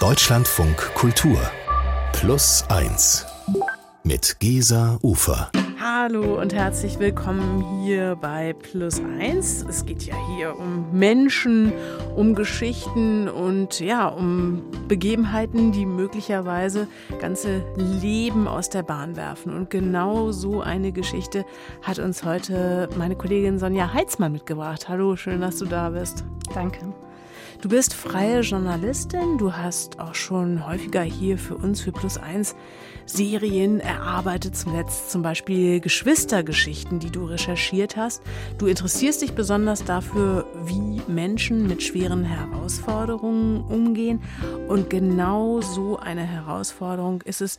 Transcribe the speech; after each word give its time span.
Deutschlandfunk 0.00 0.76
Kultur 0.94 1.38
Plus 2.12 2.64
1 2.68 3.24
mit 4.04 4.38
Gesa 4.40 4.98
Ufer. 5.00 5.50
Hallo 5.80 6.38
und 6.38 6.52
herzlich 6.52 6.98
willkommen 6.98 7.82
hier 7.82 8.14
bei 8.20 8.52
Plus 8.52 9.00
1. 9.00 9.64
Es 9.66 9.86
geht 9.86 10.02
ja 10.02 10.14
hier 10.36 10.54
um 10.54 10.92
Menschen, 10.92 11.72
um 12.14 12.34
Geschichten 12.34 13.26
und 13.30 13.80
ja, 13.80 14.06
um 14.06 14.64
Begebenheiten, 14.86 15.72
die 15.72 15.86
möglicherweise 15.86 16.88
ganze 17.18 17.64
Leben 17.76 18.46
aus 18.48 18.68
der 18.68 18.82
Bahn 18.82 19.16
werfen. 19.16 19.54
Und 19.54 19.70
genau 19.70 20.30
so 20.30 20.60
eine 20.60 20.92
Geschichte 20.92 21.46
hat 21.80 21.98
uns 21.98 22.22
heute 22.22 22.90
meine 22.98 23.16
Kollegin 23.16 23.58
Sonja 23.58 23.94
Heitzmann 23.94 24.32
mitgebracht. 24.32 24.90
Hallo, 24.90 25.16
schön, 25.16 25.40
dass 25.40 25.56
du 25.56 25.64
da 25.64 25.88
bist. 25.88 26.22
Danke. 26.52 26.80
Du 27.62 27.70
bist 27.70 27.94
freie 27.94 28.40
Journalistin, 28.42 29.38
du 29.38 29.54
hast 29.54 29.98
auch 29.98 30.14
schon 30.14 30.66
häufiger 30.66 31.02
hier 31.02 31.38
für 31.38 31.56
uns, 31.56 31.80
für 31.80 31.90
Plus 31.90 32.18
Eins, 32.18 32.54
Serien 33.06 33.80
erarbeitet, 33.80 34.54
zuletzt 34.54 35.10
zum 35.10 35.22
Beispiel 35.22 35.80
Geschwistergeschichten, 35.80 36.98
die 36.98 37.10
du 37.10 37.24
recherchiert 37.24 37.96
hast. 37.96 38.22
Du 38.58 38.66
interessierst 38.66 39.22
dich 39.22 39.32
besonders 39.32 39.84
dafür, 39.84 40.46
wie 40.64 41.00
Menschen 41.10 41.66
mit 41.66 41.82
schweren 41.82 42.24
Herausforderungen 42.24 43.62
umgehen. 43.62 44.20
Und 44.68 44.90
genau 44.90 45.62
so 45.62 45.98
eine 45.98 46.24
Herausforderung 46.24 47.22
ist 47.22 47.40
es, 47.40 47.58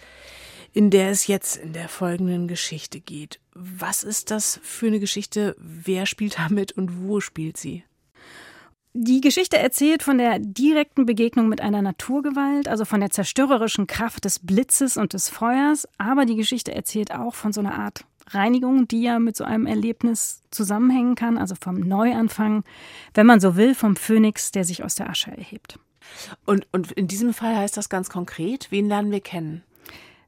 in 0.73 0.91
der 0.91 1.09
es 1.09 1.25
jetzt 1.25 1.57
in 1.57 1.73
der 1.73 1.89
folgenden 1.89 2.47
Geschichte 2.47 2.99
geht. 2.99 3.39
Was 3.55 4.03
ist 4.03 4.29
das 4.29 4.59
für 4.61 4.87
eine 4.87 4.99
Geschichte? 4.99 5.55
Wer 5.57 6.05
spielt 6.05 6.37
damit 6.37 6.73
und 6.73 7.07
wo 7.07 7.19
spielt 7.19 7.57
sie? 7.57 7.83
Die 8.99 9.21
Geschichte 9.21 9.59
erzählt 9.59 10.01
von 10.01 10.17
der 10.17 10.39
direkten 10.39 11.05
Begegnung 11.05 11.49
mit 11.49 11.61
einer 11.61 11.83
Naturgewalt, 11.83 12.67
also 12.67 12.83
von 12.83 12.99
der 12.99 13.11
zerstörerischen 13.11 13.85
Kraft 13.85 14.25
des 14.25 14.39
Blitzes 14.39 14.97
und 14.97 15.13
des 15.13 15.29
Feuers, 15.29 15.87
aber 15.99 16.25
die 16.25 16.35
Geschichte 16.35 16.73
erzählt 16.73 17.13
auch 17.13 17.35
von 17.35 17.53
so 17.53 17.59
einer 17.59 17.77
Art 17.77 18.05
Reinigung, 18.29 18.87
die 18.87 19.03
ja 19.03 19.19
mit 19.19 19.37
so 19.37 19.43
einem 19.43 19.67
Erlebnis 19.67 20.41
zusammenhängen 20.49 21.13
kann, 21.13 21.37
also 21.37 21.53
vom 21.61 21.79
Neuanfang, 21.79 22.63
wenn 23.13 23.27
man 23.27 23.39
so 23.39 23.55
will, 23.55 23.75
vom 23.75 23.95
Phönix, 23.95 24.51
der 24.51 24.63
sich 24.63 24.83
aus 24.83 24.95
der 24.95 25.11
Asche 25.11 25.29
erhebt. 25.29 25.77
Und, 26.47 26.65
und 26.71 26.91
in 26.93 27.07
diesem 27.07 27.35
Fall 27.35 27.55
heißt 27.55 27.77
das 27.77 27.89
ganz 27.89 28.09
konkret, 28.09 28.71
wen 28.71 28.87
lernen 28.87 29.11
wir 29.11 29.21
kennen? 29.21 29.61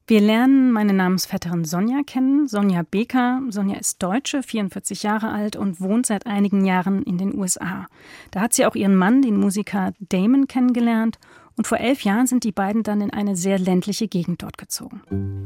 Wir 0.09 0.21
lernen 0.21 0.71
meine 0.71 0.93
Namensvetterin 0.93 1.65
Sonja 1.65 2.01
kennen, 2.03 2.47
Sonja 2.47 2.81
Beker. 2.81 3.43
Sonja 3.49 3.77
ist 3.77 4.01
Deutsche, 4.01 4.41
44 4.41 5.03
Jahre 5.03 5.29
alt 5.29 5.55
und 5.55 5.81
wohnt 5.81 6.07
seit 6.07 6.25
einigen 6.25 6.65
Jahren 6.65 7.03
in 7.03 7.19
den 7.19 7.37
USA. 7.37 7.85
Da 8.31 8.41
hat 8.41 8.53
sie 8.53 8.65
auch 8.65 8.73
ihren 8.73 8.95
Mann, 8.95 9.21
den 9.21 9.39
Musiker 9.39 9.93
Damon, 9.99 10.47
kennengelernt 10.47 11.19
und 11.59 11.67
vor 11.67 11.77
elf 11.77 12.05
Jahren 12.05 12.25
sind 12.25 12.45
die 12.45 12.53
beiden 12.53 12.83
dann 12.83 13.01
in 13.01 13.11
eine 13.11 13.35
sehr 13.35 13.59
ländliche 13.59 14.07
Gegend 14.07 14.43
dort 14.43 14.57
gezogen. 14.57 15.01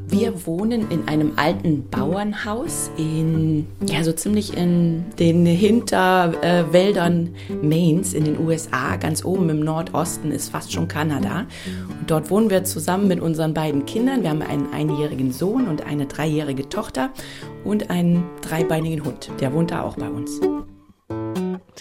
Wir 0.08 0.45
wohnen 0.45 0.92
in 0.92 1.08
einem 1.08 1.31
alten 1.38 1.89
Bauernhaus, 1.89 2.92
in, 2.97 3.66
ja, 3.83 4.03
so 4.03 4.11
ziemlich 4.11 4.55
in 4.55 5.05
den 5.17 5.44
Hinterwäldern 5.44 7.33
äh, 7.50 7.55
Maines 7.55 8.14
in 8.14 8.25
den 8.25 8.39
USA. 8.39 8.97
Ganz 8.97 9.25
oben 9.25 9.50
im 9.50 9.61
Nordosten 9.61 10.31
ist 10.31 10.50
fast 10.50 10.72
schon 10.72 10.88
Kanada. 10.88 11.47
Und 12.00 12.11
dort 12.11 12.30
wohnen 12.30 12.52
wir 12.52 12.64
zusammen 12.64 13.08
mit 13.08 13.20
unseren 13.20 13.55
beiden 13.55 13.88
Kindern. 13.88 14.22
Wir 14.22 14.30
haben 14.30 14.44
einen 14.44 14.72
einjährigen 14.72 15.31
Sohn 15.31 15.67
und 15.67 15.83
eine 15.83 16.05
dreijährige 16.05 16.70
Tochter 16.70 17.09
und 17.64 17.89
einen 17.89 18.23
dreibeinigen 18.42 19.03
Hund. 19.03 19.31
Der 19.39 19.52
wohnt 19.52 19.72
da 19.72 19.81
auch 19.81 19.95
bei 19.95 20.09
uns. 20.11 20.39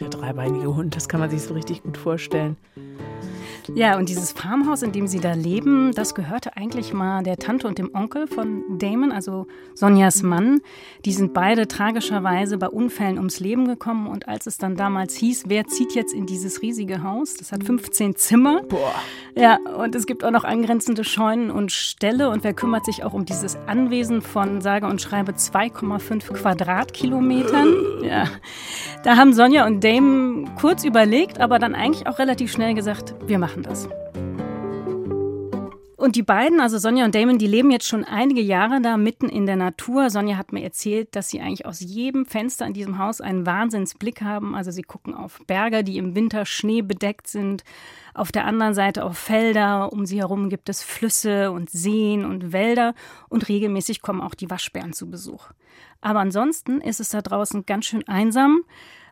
Der 0.00 0.08
dreibeinige 0.08 0.74
Hund, 0.74 0.96
das 0.96 1.06
kann 1.06 1.20
man 1.20 1.28
sich 1.28 1.42
so 1.42 1.52
richtig 1.52 1.82
gut 1.82 1.98
vorstellen. 1.98 2.56
Ja, 3.74 3.96
und 3.96 4.08
dieses 4.08 4.32
Farmhaus, 4.32 4.82
in 4.82 4.92
dem 4.92 5.06
sie 5.06 5.20
da 5.20 5.34
leben, 5.34 5.92
das 5.94 6.14
gehörte 6.14 6.56
eigentlich 6.56 6.92
mal 6.92 7.22
der 7.22 7.36
Tante 7.36 7.68
und 7.68 7.78
dem 7.78 7.94
Onkel 7.94 8.26
von 8.26 8.78
Damon, 8.78 9.12
also 9.12 9.46
Sonjas 9.74 10.22
Mann. 10.22 10.60
Die 11.04 11.12
sind 11.12 11.32
beide 11.34 11.68
tragischerweise 11.68 12.58
bei 12.58 12.68
Unfällen 12.68 13.18
ums 13.18 13.40
Leben 13.40 13.66
gekommen. 13.66 14.06
Und 14.06 14.28
als 14.28 14.46
es 14.46 14.58
dann 14.58 14.76
damals 14.76 15.14
hieß, 15.16 15.44
wer 15.48 15.66
zieht 15.66 15.94
jetzt 15.94 16.14
in 16.14 16.26
dieses 16.26 16.62
riesige 16.62 17.02
Haus, 17.02 17.34
das 17.34 17.52
hat 17.52 17.64
15 17.64 18.16
Zimmer. 18.16 18.62
Boah. 18.62 18.94
Ja, 19.34 19.58
und 19.78 19.94
es 19.94 20.06
gibt 20.06 20.24
auch 20.24 20.30
noch 20.30 20.44
angrenzende 20.44 21.04
Scheunen 21.04 21.50
und 21.50 21.72
Ställe. 21.72 22.30
Und 22.30 22.44
wer 22.44 22.54
kümmert 22.54 22.84
sich 22.84 23.04
auch 23.04 23.12
um 23.12 23.24
dieses 23.24 23.56
Anwesen 23.66 24.22
von 24.22 24.60
sage 24.60 24.86
und 24.86 25.00
schreibe 25.00 25.32
2,5 25.32 26.32
Quadratkilometern? 26.32 28.02
Ja. 28.02 28.28
Da 29.04 29.16
haben 29.16 29.32
Sonja 29.32 29.66
und 29.66 29.82
Damon 29.82 30.50
kurz 30.60 30.84
überlegt, 30.84 31.40
aber 31.40 31.58
dann 31.58 31.74
eigentlich 31.74 32.06
auch 32.06 32.18
relativ 32.18 32.52
schnell 32.52 32.74
gesagt, 32.74 33.14
wir 33.26 33.38
machen 33.38 33.51
machen 33.52 33.62
das. 33.62 33.88
Und 35.96 36.16
die 36.16 36.24
beiden, 36.24 36.58
also 36.58 36.78
Sonja 36.78 37.04
und 37.04 37.14
Damon, 37.14 37.38
die 37.38 37.46
leben 37.46 37.70
jetzt 37.70 37.86
schon 37.86 38.02
einige 38.02 38.40
Jahre 38.40 38.80
da 38.80 38.96
mitten 38.96 39.28
in 39.28 39.46
der 39.46 39.54
Natur. 39.54 40.10
Sonja 40.10 40.36
hat 40.36 40.52
mir 40.52 40.64
erzählt, 40.64 41.14
dass 41.14 41.30
sie 41.30 41.40
eigentlich 41.40 41.64
aus 41.64 41.78
jedem 41.78 42.26
Fenster 42.26 42.66
in 42.66 42.72
diesem 42.72 42.98
Haus 42.98 43.20
einen 43.20 43.46
Wahnsinnsblick 43.46 44.20
haben. 44.20 44.56
Also 44.56 44.72
sie 44.72 44.82
gucken 44.82 45.14
auf 45.14 45.38
Berge, 45.46 45.84
die 45.84 45.98
im 45.98 46.16
Winter 46.16 46.44
schneebedeckt 46.44 47.28
sind. 47.28 47.62
Auf 48.14 48.32
der 48.32 48.46
anderen 48.46 48.74
Seite 48.74 49.04
auf 49.04 49.16
Felder. 49.16 49.92
Um 49.92 50.04
sie 50.04 50.18
herum 50.18 50.48
gibt 50.48 50.68
es 50.68 50.82
Flüsse 50.82 51.52
und 51.52 51.70
Seen 51.70 52.24
und 52.24 52.52
Wälder. 52.52 52.94
Und 53.28 53.48
regelmäßig 53.48 54.02
kommen 54.02 54.22
auch 54.22 54.34
die 54.34 54.50
Waschbären 54.50 54.92
zu 54.94 55.08
Besuch. 55.08 55.52
Aber 56.00 56.18
ansonsten 56.18 56.80
ist 56.80 56.98
es 56.98 57.10
da 57.10 57.22
draußen 57.22 57.64
ganz 57.64 57.86
schön 57.86 58.06
einsam. 58.08 58.64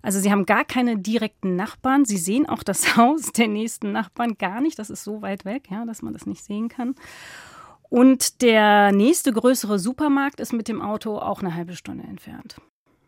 Also 0.02 0.20
sie 0.20 0.30
haben 0.30 0.46
gar 0.46 0.64
keine 0.64 0.98
direkten 0.98 1.56
Nachbarn. 1.56 2.04
Sie 2.04 2.16
sehen 2.16 2.48
auch 2.48 2.62
das 2.62 2.96
Haus 2.96 3.32
der 3.32 3.48
nächsten 3.48 3.92
Nachbarn 3.92 4.36
gar 4.38 4.60
nicht. 4.60 4.78
Das 4.78 4.90
ist 4.90 5.04
so 5.04 5.22
weit 5.22 5.44
weg, 5.44 5.68
ja, 5.70 5.84
dass 5.84 6.02
man 6.02 6.12
das 6.12 6.26
nicht 6.26 6.44
sehen 6.44 6.68
kann. 6.68 6.94
Und 7.88 8.42
der 8.42 8.92
nächste 8.92 9.32
größere 9.32 9.78
Supermarkt 9.78 10.38
ist 10.38 10.52
mit 10.52 10.68
dem 10.68 10.80
Auto 10.80 11.18
auch 11.18 11.40
eine 11.40 11.54
halbe 11.54 11.74
Stunde 11.74 12.04
entfernt. 12.04 12.56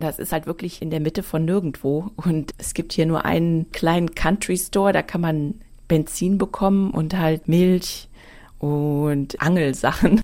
Das 0.01 0.19
ist 0.19 0.33
halt 0.33 0.47
wirklich 0.47 0.83
in 0.83 0.91
der 0.91 0.99
Mitte 0.99 1.23
von 1.23 1.45
nirgendwo. 1.45 2.11
Und 2.17 2.53
es 2.59 2.75
gibt 2.75 2.93
hier 2.93 3.07
nur 3.07 3.25
einen 3.25 3.71
kleinen 3.71 4.15
Country 4.17 4.57
Store, 4.57 4.93
da 4.93 5.03
kann 5.03 5.21
man 5.21 5.61
Benzin 5.87 6.39
bekommen 6.39 6.91
und 6.91 7.17
halt 7.17 7.47
Milch 7.47 8.09
und 8.59 9.41
Angelsachen. 9.41 10.21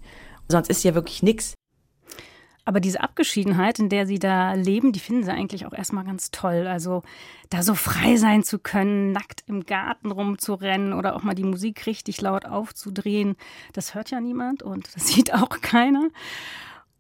Sonst 0.49 0.71
ist 0.71 0.83
hier 0.83 0.97
wirklich 0.97 1.23
nichts. 1.23 1.55
Aber 2.69 2.81
diese 2.81 3.01
Abgeschiedenheit, 3.01 3.79
in 3.79 3.89
der 3.89 4.07
sie 4.07 4.19
da 4.19 4.53
leben, 4.53 4.93
die 4.93 5.01
finden 5.01 5.25
sie 5.25 5.33
eigentlich 5.33 5.65
auch 5.65 5.73
erstmal 5.73 6.05
ganz 6.05 6.31
toll. 6.31 6.67
Also 6.67 7.03
da 7.49 7.63
so 7.63 7.75
frei 7.75 8.17
sein 8.17 8.43
zu 8.43 8.59
können, 8.59 9.13
nackt 9.13 9.43
im 9.47 9.65
Garten 9.65 10.11
rumzurennen 10.11 10.93
oder 10.93 11.17
auch 11.17 11.23
mal 11.23 11.35
die 11.35 11.45
Musik 11.45 11.87
richtig 11.87 12.21
laut 12.21 12.45
aufzudrehen, 12.45 13.37
das 13.73 13.95
hört 13.95 14.11
ja 14.11 14.21
niemand 14.21 14.63
und 14.63 14.95
das 14.95 15.07
sieht 15.15 15.33
auch 15.33 15.63
keiner. 15.63 16.11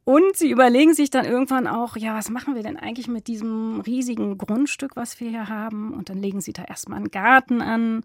Und 0.04 0.38
sie 0.38 0.50
überlegen 0.50 0.94
sich 0.94 1.10
dann 1.10 1.26
irgendwann 1.26 1.66
auch, 1.66 1.98
ja, 1.98 2.14
was 2.14 2.30
machen 2.30 2.54
wir 2.54 2.62
denn 2.62 2.78
eigentlich 2.78 3.06
mit 3.06 3.26
diesem 3.26 3.82
riesigen 3.82 4.38
Grundstück, 4.38 4.96
was 4.96 5.20
wir 5.20 5.28
hier 5.28 5.50
haben? 5.50 5.92
Und 5.92 6.08
dann 6.08 6.16
legen 6.16 6.40
sie 6.40 6.54
da 6.54 6.64
erstmal 6.64 6.96
einen 6.96 7.10
Garten 7.10 7.60
an 7.60 8.04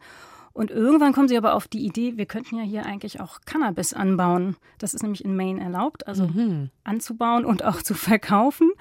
und 0.54 0.70
irgendwann 0.70 1.14
kommen 1.14 1.28
sie 1.28 1.38
aber 1.38 1.56
auf 1.56 1.68
die 1.68 1.84
Idee, 1.84 2.16
wir 2.16 2.28
könnten 2.28 2.58
ja 2.58 2.64
hier 2.64 2.86
eigentlich 2.86 3.20
auch 3.20 3.40
Cannabis 3.46 3.94
anbauen. 3.94 4.56
Das 4.78 4.94
ist 4.94 5.02
nämlich 5.02 5.26
in 5.26 5.36
Maine 5.36 5.60
erlaubt, 5.60 6.08
also 6.08 6.28
mhm. 6.28 6.70
anzubauen 6.84 7.44
und 7.44 7.64
auch 7.64 7.82
zu 7.82 7.96
verkaufen. 7.96 8.72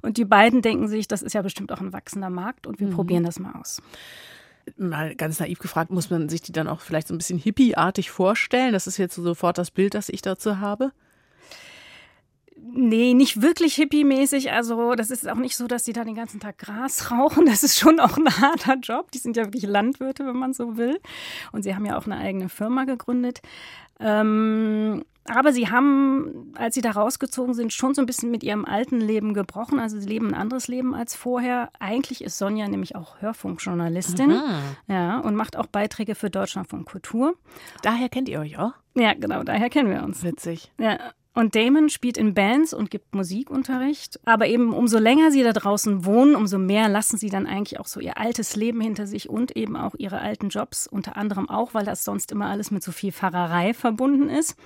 Und 0.00 0.16
die 0.16 0.24
beiden 0.24 0.62
denken 0.62 0.88
sich, 0.88 1.06
das 1.06 1.22
ist 1.22 1.34
ja 1.34 1.42
bestimmt 1.42 1.70
auch 1.70 1.80
ein 1.82 1.92
wachsender 1.92 2.30
Markt 2.30 2.66
und 2.66 2.80
wir 2.80 2.86
mhm. 2.88 2.92
probieren 2.92 3.24
das 3.24 3.38
mal 3.38 3.52
aus 3.60 3.82
mal 4.76 5.14
ganz 5.14 5.40
naiv 5.40 5.60
gefragt, 5.60 5.90
muss 5.90 6.10
man 6.10 6.28
sich 6.28 6.42
die 6.42 6.52
dann 6.52 6.68
auch 6.68 6.80
vielleicht 6.80 7.08
so 7.08 7.14
ein 7.14 7.18
bisschen 7.18 7.38
hippieartig 7.38 8.10
vorstellen? 8.10 8.72
Das 8.72 8.86
ist 8.86 8.98
jetzt 8.98 9.14
sofort 9.14 9.56
das 9.56 9.70
Bild, 9.70 9.94
das 9.94 10.10
ich 10.10 10.20
dazu 10.20 10.58
habe. 10.58 10.92
Nee, 12.72 13.14
nicht 13.14 13.42
wirklich 13.42 13.74
hippie-mäßig. 13.76 14.52
Also, 14.52 14.94
das 14.94 15.10
ist 15.10 15.28
auch 15.28 15.36
nicht 15.36 15.56
so, 15.56 15.66
dass 15.66 15.84
die 15.84 15.92
da 15.92 16.04
den 16.04 16.14
ganzen 16.14 16.40
Tag 16.40 16.58
Gras 16.58 17.10
rauchen. 17.10 17.46
Das 17.46 17.62
ist 17.62 17.78
schon 17.78 18.00
auch 18.00 18.16
ein 18.16 18.28
harter 18.40 18.76
Job. 18.76 19.10
Die 19.12 19.18
sind 19.18 19.36
ja 19.36 19.44
wirklich 19.44 19.64
Landwirte, 19.64 20.26
wenn 20.26 20.36
man 20.36 20.52
so 20.52 20.76
will. 20.76 21.00
Und 21.52 21.62
sie 21.62 21.74
haben 21.74 21.86
ja 21.86 21.98
auch 21.98 22.06
eine 22.06 22.18
eigene 22.18 22.48
Firma 22.48 22.84
gegründet. 22.84 23.40
Ähm, 24.00 25.04
aber 25.28 25.52
sie 25.52 25.68
haben, 25.68 26.52
als 26.56 26.74
sie 26.74 26.80
da 26.80 26.92
rausgezogen 26.92 27.54
sind, 27.54 27.72
schon 27.72 27.94
so 27.94 28.00
ein 28.02 28.06
bisschen 28.06 28.30
mit 28.30 28.42
ihrem 28.42 28.64
alten 28.64 29.00
Leben 29.00 29.34
gebrochen. 29.34 29.78
Also 29.78 30.00
sie 30.00 30.08
leben 30.08 30.28
ein 30.28 30.34
anderes 30.34 30.68
Leben 30.68 30.94
als 30.94 31.14
vorher. 31.14 31.70
Eigentlich 31.78 32.24
ist 32.24 32.38
Sonja 32.38 32.66
nämlich 32.68 32.96
auch 32.96 33.20
Hörfunkjournalistin. 33.20 34.32
Aha. 34.32 34.60
Ja, 34.86 35.18
und 35.18 35.34
macht 35.34 35.56
auch 35.56 35.66
Beiträge 35.66 36.14
für 36.14 36.30
Deutschlandfunk 36.30 36.88
Kultur. 36.88 37.34
Daher 37.82 38.08
kennt 38.08 38.28
ihr 38.28 38.40
euch 38.40 38.58
auch? 38.58 38.72
Ja, 38.94 39.12
genau, 39.12 39.42
daher 39.44 39.68
kennen 39.68 39.90
wir 39.90 40.02
uns. 40.02 40.22
Witzig. 40.24 40.72
Ja, 40.78 40.98
und 41.38 41.54
Damon 41.54 41.88
spielt 41.88 42.16
in 42.16 42.34
Bands 42.34 42.74
und 42.74 42.90
gibt 42.90 43.14
Musikunterricht. 43.14 44.18
Aber 44.24 44.48
eben 44.48 44.72
umso 44.72 44.98
länger 44.98 45.30
sie 45.30 45.44
da 45.44 45.52
draußen 45.52 46.04
wohnen, 46.04 46.34
umso 46.34 46.58
mehr 46.58 46.88
lassen 46.88 47.16
sie 47.16 47.30
dann 47.30 47.46
eigentlich 47.46 47.78
auch 47.78 47.86
so 47.86 48.00
ihr 48.00 48.18
altes 48.18 48.56
Leben 48.56 48.80
hinter 48.80 49.06
sich 49.06 49.30
und 49.30 49.56
eben 49.56 49.76
auch 49.76 49.94
ihre 49.96 50.20
alten 50.20 50.48
Jobs, 50.48 50.88
unter 50.88 51.16
anderem 51.16 51.48
auch, 51.48 51.74
weil 51.74 51.84
das 51.84 52.02
sonst 52.04 52.32
immer 52.32 52.46
alles 52.46 52.72
mit 52.72 52.82
so 52.82 52.90
viel 52.90 53.12
Pfarrerei 53.12 53.72
verbunden 53.72 54.28
ist. 54.28 54.56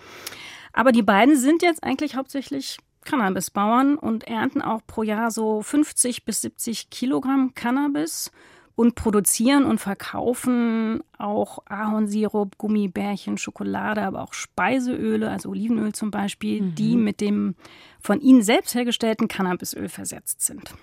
Aber 0.73 0.93
die 0.93 1.03
beiden 1.03 1.37
sind 1.37 1.61
jetzt 1.61 1.85
eigentlich 1.85 2.17
hauptsächlich 2.17 2.79
Cannabisbauern 3.05 3.99
und 3.99 4.25
ernten 4.25 4.63
auch 4.63 4.81
pro 4.87 5.03
Jahr 5.03 5.31
so 5.31 5.61
50 5.61 6.25
bis 6.25 6.41
70 6.41 6.89
Kilogramm 6.89 7.53
Cannabis 7.55 8.31
und 8.75 8.95
produzieren 8.95 9.65
und 9.65 9.79
verkaufen 9.79 11.03
auch 11.19 11.59
Ahornsirup, 11.67 12.59
Gummibärchen, 12.59 13.39
Schokolade, 13.39 14.03
aber 14.03 14.23
auch 14.23 14.33
Speiseöle, 14.33 15.31
also 15.31 15.51
Olivenöl 15.51 15.93
zum 15.93 16.11
Beispiel, 16.11 16.63
mhm. 16.63 16.75
die 16.75 16.97
mit 16.97 17.21
dem 17.21 17.55
von 18.01 18.21
ihnen 18.21 18.43
selbst 18.43 18.75
hergestellten 18.75 19.29
Cannabisöl 19.29 19.89
versetzt 19.89 20.41
sind. 20.41 20.75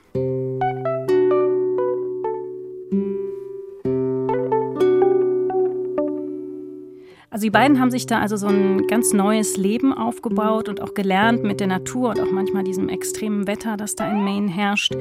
Also 7.39 7.45
die 7.45 7.51
beiden 7.51 7.79
haben 7.79 7.89
sich 7.89 8.05
da 8.05 8.19
also 8.19 8.35
so 8.35 8.47
ein 8.47 8.85
ganz 8.87 9.13
neues 9.13 9.55
Leben 9.55 9.93
aufgebaut 9.93 10.67
und 10.67 10.81
auch 10.81 10.93
gelernt, 10.93 11.41
mit 11.41 11.61
der 11.61 11.67
Natur 11.67 12.09
und 12.09 12.19
auch 12.19 12.31
manchmal 12.33 12.65
diesem 12.65 12.89
extremen 12.89 13.47
Wetter, 13.47 13.77
das 13.77 13.95
da 13.95 14.11
in 14.11 14.25
Maine 14.25 14.51
herrscht, 14.51 14.93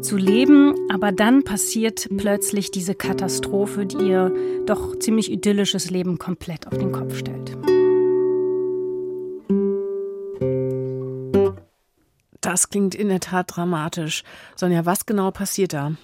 zu 0.00 0.16
leben. 0.16 0.76
Aber 0.92 1.10
dann 1.10 1.42
passiert 1.42 2.08
plötzlich 2.16 2.70
diese 2.70 2.94
Katastrophe, 2.94 3.84
die 3.84 3.96
ihr 3.96 4.32
doch 4.64 4.96
ziemlich 5.00 5.28
idyllisches 5.32 5.90
Leben 5.90 6.20
komplett 6.20 6.68
auf 6.68 6.78
den 6.78 6.92
Kopf 6.92 7.16
stellt. 7.16 7.58
Das 12.40 12.70
klingt 12.70 12.94
in 12.94 13.08
der 13.08 13.18
Tat 13.18 13.56
dramatisch. 13.56 14.22
Sonja, 14.54 14.86
was 14.86 15.04
genau 15.04 15.32
passiert 15.32 15.72
da? 15.72 15.94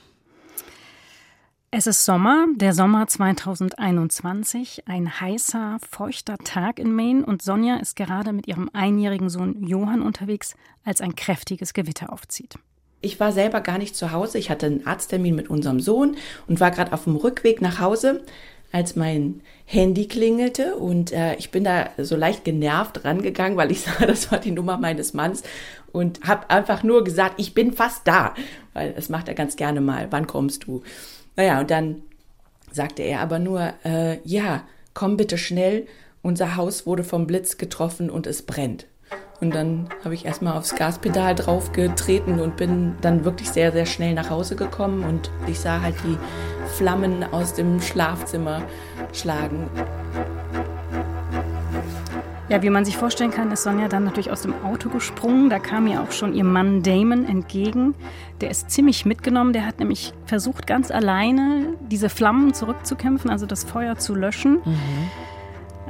Es 1.70 1.86
ist 1.86 2.06
Sommer, 2.06 2.46
der 2.56 2.72
Sommer 2.72 3.06
2021, 3.06 4.84
ein 4.88 5.20
heißer, 5.20 5.76
feuchter 5.86 6.38
Tag 6.38 6.78
in 6.78 6.94
Maine 6.94 7.26
und 7.26 7.42
Sonja 7.42 7.76
ist 7.76 7.94
gerade 7.94 8.32
mit 8.32 8.48
ihrem 8.48 8.70
einjährigen 8.72 9.28
Sohn 9.28 9.62
Johann 9.62 10.00
unterwegs, 10.00 10.54
als 10.82 11.02
ein 11.02 11.14
kräftiges 11.14 11.74
Gewitter 11.74 12.10
aufzieht. 12.10 12.54
Ich 13.02 13.20
war 13.20 13.32
selber 13.32 13.60
gar 13.60 13.76
nicht 13.76 13.96
zu 13.96 14.12
Hause. 14.12 14.38
Ich 14.38 14.48
hatte 14.48 14.64
einen 14.64 14.86
Arzttermin 14.86 15.36
mit 15.36 15.50
unserem 15.50 15.78
Sohn 15.78 16.16
und 16.46 16.58
war 16.58 16.70
gerade 16.70 16.94
auf 16.94 17.04
dem 17.04 17.16
Rückweg 17.16 17.60
nach 17.60 17.80
Hause, 17.80 18.24
als 18.72 18.96
mein 18.96 19.42
Handy 19.66 20.08
klingelte 20.08 20.76
und 20.76 21.12
äh, 21.12 21.34
ich 21.36 21.50
bin 21.50 21.64
da 21.64 21.90
so 21.98 22.16
leicht 22.16 22.44
genervt 22.44 23.04
rangegangen, 23.04 23.58
weil 23.58 23.70
ich 23.70 23.80
sah, 23.82 24.06
das 24.06 24.32
war 24.32 24.38
die 24.38 24.52
Nummer 24.52 24.78
meines 24.78 25.12
Manns 25.12 25.42
und 25.92 26.26
habe 26.26 26.50
einfach 26.50 26.82
nur 26.82 27.04
gesagt, 27.04 27.34
ich 27.38 27.54
bin 27.54 27.72
fast 27.72 28.06
da, 28.06 28.34
weil 28.74 28.92
das 28.92 29.08
macht 29.08 29.28
er 29.28 29.34
ganz 29.34 29.56
gerne 29.56 29.80
mal. 29.80 30.08
Wann 30.10 30.26
kommst 30.26 30.64
du? 30.64 30.82
Naja, 31.36 31.60
und 31.60 31.70
dann 31.70 32.02
sagte 32.72 33.02
er 33.02 33.20
aber 33.20 33.38
nur, 33.38 33.72
äh, 33.84 34.18
ja, 34.24 34.62
komm 34.94 35.16
bitte 35.16 35.38
schnell, 35.38 35.86
unser 36.22 36.56
Haus 36.56 36.86
wurde 36.86 37.04
vom 37.04 37.26
Blitz 37.26 37.56
getroffen 37.56 38.10
und 38.10 38.26
es 38.26 38.42
brennt. 38.42 38.86
Und 39.40 39.54
dann 39.54 39.88
habe 40.04 40.14
ich 40.14 40.24
erstmal 40.24 40.56
aufs 40.56 40.74
Gaspedal 40.74 41.34
draufgetreten 41.34 42.40
und 42.40 42.56
bin 42.56 42.96
dann 43.00 43.24
wirklich 43.24 43.50
sehr, 43.50 43.70
sehr 43.70 43.86
schnell 43.86 44.14
nach 44.14 44.30
Hause 44.30 44.56
gekommen 44.56 45.04
und 45.04 45.30
ich 45.46 45.60
sah 45.60 45.80
halt 45.80 45.94
die 46.04 46.18
Flammen 46.76 47.22
aus 47.22 47.54
dem 47.54 47.80
Schlafzimmer 47.80 48.62
schlagen. 49.12 49.70
Ja, 52.48 52.62
wie 52.62 52.70
man 52.70 52.86
sich 52.86 52.96
vorstellen 52.96 53.30
kann, 53.30 53.50
ist 53.52 53.62
Sonja 53.62 53.88
dann 53.88 54.04
natürlich 54.04 54.30
aus 54.30 54.40
dem 54.40 54.54
Auto 54.64 54.88
gesprungen. 54.88 55.50
Da 55.50 55.58
kam 55.58 55.86
ihr 55.86 56.02
auch 56.02 56.12
schon 56.12 56.34
ihr 56.34 56.44
Mann 56.44 56.82
Damon 56.82 57.26
entgegen. 57.26 57.94
Der 58.40 58.50
ist 58.50 58.70
ziemlich 58.70 59.04
mitgenommen. 59.04 59.52
Der 59.52 59.66
hat 59.66 59.80
nämlich 59.80 60.14
versucht, 60.24 60.66
ganz 60.66 60.90
alleine 60.90 61.74
diese 61.90 62.08
Flammen 62.08 62.54
zurückzukämpfen, 62.54 63.30
also 63.30 63.44
das 63.44 63.64
Feuer 63.64 63.98
zu 63.98 64.14
löschen. 64.14 64.62
Mhm. 64.64 65.10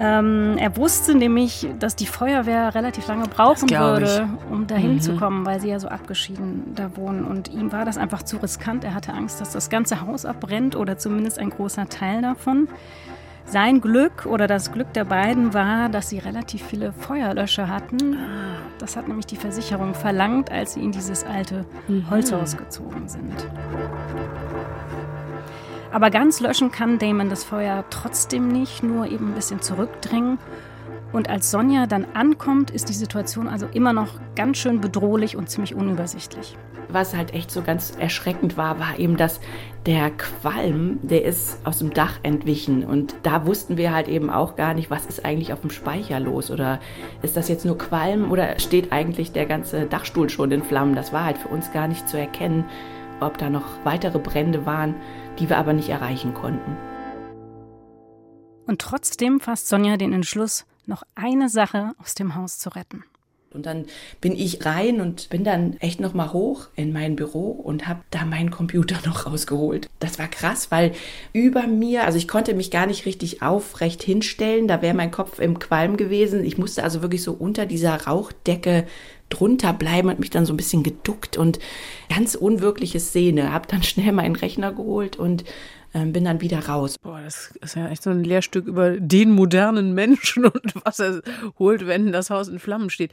Ähm, 0.01 0.57
er 0.59 0.77
wusste 0.77 1.15
nämlich, 1.15 1.67
dass 1.79 1.97
die 1.97 2.07
Feuerwehr 2.07 2.75
relativ 2.75 3.09
lange 3.09 3.27
brauchen 3.27 3.69
würde, 3.69 4.29
um 4.51 4.67
dahin 4.67 4.95
mhm. 4.95 5.01
zu 5.01 5.17
kommen, 5.17 5.45
weil 5.45 5.61
sie 5.61 5.69
ja 5.69 5.81
so 5.81 5.89
abgeschieden 5.89 6.75
da 6.75 6.97
wohnen. 6.97 7.25
Und 7.25 7.53
ihm 7.53 7.73
war 7.73 7.85
das 7.85 7.99
einfach 7.99 8.23
zu 8.23 8.37
riskant. 8.37 8.85
Er 8.85 8.95
hatte 8.95 9.13
Angst, 9.13 9.41
dass 9.41 9.51
das 9.51 9.71
ganze 9.71 10.01
Haus 10.01 10.25
abbrennt 10.25 10.77
oder 10.77 10.99
zumindest 10.99 11.39
ein 11.39 11.51
großer 11.51 11.89
Teil 11.89 12.23
davon. 12.23 12.69
Sein 13.51 13.81
Glück 13.81 14.27
oder 14.27 14.47
das 14.47 14.73
Glück 14.73 14.93
der 14.93 15.05
beiden 15.05 15.55
war, 15.55 15.89
dass 15.89 16.11
sie 16.11 16.19
relativ 16.19 16.63
viele 16.63 16.93
Feuerlöscher 16.93 17.69
hatten. 17.69 18.19
Das 18.79 18.95
hat 18.95 19.09
nämlich 19.09 19.25
die 19.25 19.37
Versicherung 19.37 19.95
verlangt, 19.95 20.53
als 20.53 20.75
sie 20.75 20.85
in 20.85 20.93
dieses 20.93 21.25
alte 21.25 21.65
mhm. 21.89 22.11
Holzhaus 22.11 22.59
gezogen 22.59 23.09
sind. 23.09 23.49
Aber 25.91 26.11
ganz 26.11 26.41
löschen 26.41 26.71
kann 26.71 26.99
Damon 26.99 27.31
das 27.31 27.43
Feuer 27.43 27.85
trotzdem 27.89 28.49
nicht, 28.49 28.83
nur 28.83 29.07
eben 29.07 29.29
ein 29.29 29.35
bisschen 29.35 29.63
zurückdrängen. 29.63 30.39
Und 31.15 31.31
als 31.31 31.51
Sonja 31.51 31.87
dann 31.87 32.05
ankommt, 32.13 32.71
ist 32.71 32.91
die 32.91 32.95
Situation 32.95 33.49
also 33.49 33.67
immer 33.73 33.95
noch 33.95 34.21
ganz 34.37 34.59
schön 34.59 34.83
bedrohlich 34.83 35.39
und 35.39 35.49
ziemlich 35.49 35.75
unübersichtlich 35.75 36.59
was 36.89 37.15
halt 37.15 37.35
echt 37.35 37.51
so 37.51 37.63
ganz 37.63 37.95
erschreckend 37.99 38.57
war, 38.57 38.79
war 38.79 38.99
eben, 38.99 39.17
dass 39.17 39.41
der 39.87 40.11
Qualm, 40.11 40.99
der 41.03 41.25
ist 41.25 41.59
aus 41.65 41.79
dem 41.79 41.93
Dach 41.93 42.19
entwichen. 42.23 42.85
Und 42.85 43.15
da 43.23 43.47
wussten 43.47 43.77
wir 43.77 43.93
halt 43.95 44.09
eben 44.09 44.31
auch 44.31 44.57
gar 44.57 44.75
nicht, 44.75 44.91
was 44.91 45.07
ist 45.07 45.25
eigentlich 45.25 45.53
auf 45.53 45.61
dem 45.61 45.71
Speicher 45.71 46.21
los. 46.21 46.51
Oder 46.51 46.81
ist 47.23 47.37
das 47.37 47.49
jetzt 47.49 47.65
nur 47.65 47.79
Qualm 47.79 48.31
oder 48.31 48.59
steht 48.59 48.93
eigentlich 48.93 49.33
der 49.33 49.47
ganze 49.47 49.87
Dachstuhl 49.87 50.29
schon 50.29 50.51
in 50.51 50.63
Flammen? 50.63 50.95
Das 50.95 51.13
war 51.13 51.25
halt 51.25 51.39
für 51.39 51.49
uns 51.49 51.73
gar 51.73 51.89
nicht 51.89 52.09
zu 52.09 52.19
erkennen, 52.19 52.65
ob 53.21 53.39
da 53.39 53.51
noch 53.51 53.67
weitere 53.85 54.19
Brände 54.19 54.67
waren, 54.67 54.95
die 55.39 55.49
wir 55.49 55.59
aber 55.59 55.73
nicht 55.73 55.89
erreichen 55.89 56.35
konnten. 56.35 56.77
Und 58.67 58.81
trotzdem 58.81 59.41
fasst 59.41 59.69
Sonja 59.69 59.97
den 59.97 60.13
Entschluss, 60.13 60.67
noch 60.85 61.03
eine 61.15 61.49
Sache 61.49 61.93
aus 61.99 62.15
dem 62.15 62.35
Haus 62.35 62.59
zu 62.59 62.69
retten. 62.75 63.05
Und 63.55 63.65
dann 63.65 63.87
bin 64.21 64.37
ich 64.37 64.67
rein 64.67 65.01
und 65.01 65.31
bin 65.31 65.43
dann 65.43 65.79
echt 65.79 66.01
noch 66.01 66.13
mal 66.13 66.35
hoch 66.35 66.69
in 66.77 66.93
mein 66.93 67.17
Büro 67.17 67.51
und 67.51 67.89
habe 67.89 68.01
da 68.11 68.27
meinen 68.27 68.51
Computer 68.51 68.97
noch 69.07 69.25
rausgeholt. 69.25 69.89
Das 70.01 70.19
war 70.19 70.29
krass, 70.29 70.71
weil 70.71 70.93
über 71.33 71.67
mir, 71.67 72.05
also 72.05 72.19
ich 72.19 72.29
konnte 72.29 72.53
mich 72.53 72.71
gar 72.71 72.87
nicht 72.87 73.07
richtig 73.07 73.41
aufrecht 73.41 74.03
hinstellen, 74.03 74.69
da 74.69 74.83
wäre 74.83 74.95
mein 74.95 75.11
Kopf 75.11 75.39
im 75.39 75.59
Qualm 75.59 75.97
gewesen. 75.97 76.45
Ich 76.45 76.59
musste 76.59 76.85
also 76.85 77.01
wirklich 77.01 77.23
so 77.23 77.33
unter 77.33 77.65
dieser 77.65 78.05
Rauchdecke 78.07 78.87
drunter 79.31 79.73
bleiben 79.73 80.09
und 80.09 80.21
mich 80.21 80.31
dann 80.31 80.47
so 80.47 80.53
ein 80.53 80.59
bisschen 80.59 80.83
geduckt 80.83 81.37
und 81.39 81.59
ganz 82.15 82.35
unwirkliche 82.35 83.01
Szene. 83.01 83.53
Hab 83.53 83.69
dann 83.69 83.83
schnell 83.83 84.13
meinen 84.13 84.37
Rechner 84.37 84.73
geholt 84.73 85.17
und 85.17 85.45
bin 85.93 86.25
dann 86.25 86.41
wieder 86.41 86.67
raus. 86.67 86.99
Boah, 86.99 87.21
das 87.21 87.53
ist 87.61 87.77
ja 87.77 87.89
echt 87.89 88.03
so 88.03 88.11
ein 88.11 88.25
Lehrstück 88.25 88.67
über 88.67 88.99
den 88.99 89.31
modernen 89.33 89.95
Menschen 89.95 90.45
und 90.45 90.75
was 90.85 91.01
er 91.01 91.23
holt, 91.59 91.87
wenn 91.87 92.13
das 92.13 92.31
Haus 92.31 92.49
in 92.49 92.59
Flammen 92.59 92.91
steht. 92.91 93.13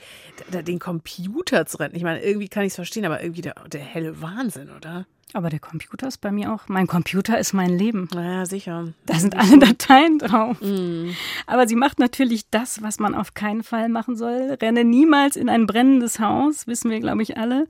Den 0.51 0.79
Computer 0.79 1.65
zu 1.65 1.77
retten, 1.77 1.95
ich 1.95 2.03
meine, 2.03 2.21
irgendwie 2.21 2.49
kann 2.49 2.63
ich 2.63 2.69
es 2.69 2.75
verstehen, 2.75 3.05
aber 3.05 3.21
irgendwie 3.21 3.41
der, 3.41 3.55
der 3.71 3.81
helle 3.81 4.21
Wahnsinn, 4.21 4.69
oder? 4.69 5.05
Aber 5.33 5.49
der 5.49 5.59
Computer 5.59 6.07
ist 6.07 6.21
bei 6.21 6.31
mir 6.31 6.53
auch. 6.53 6.67
Mein 6.67 6.87
Computer 6.87 7.37
ist 7.37 7.53
mein 7.53 7.77
Leben. 7.77 8.07
Naja, 8.13 8.45
sicher. 8.45 8.93
Da 9.05 9.15
sind 9.15 9.35
alle 9.35 9.59
Dateien 9.59 10.19
drauf. 10.19 10.61
Mm. 10.61 11.09
Aber 11.45 11.67
sie 11.67 11.75
macht 11.75 11.99
natürlich 11.99 12.49
das, 12.49 12.81
was 12.81 12.99
man 12.99 13.15
auf 13.15 13.33
keinen 13.33 13.63
Fall 13.63 13.89
machen 13.89 14.15
soll. 14.15 14.57
Renne 14.61 14.85
niemals 14.85 15.35
in 15.35 15.49
ein 15.49 15.65
brennendes 15.65 16.19
Haus, 16.19 16.67
wissen 16.67 16.89
wir, 16.89 16.99
glaube 16.99 17.21
ich, 17.21 17.37
alle. 17.37 17.67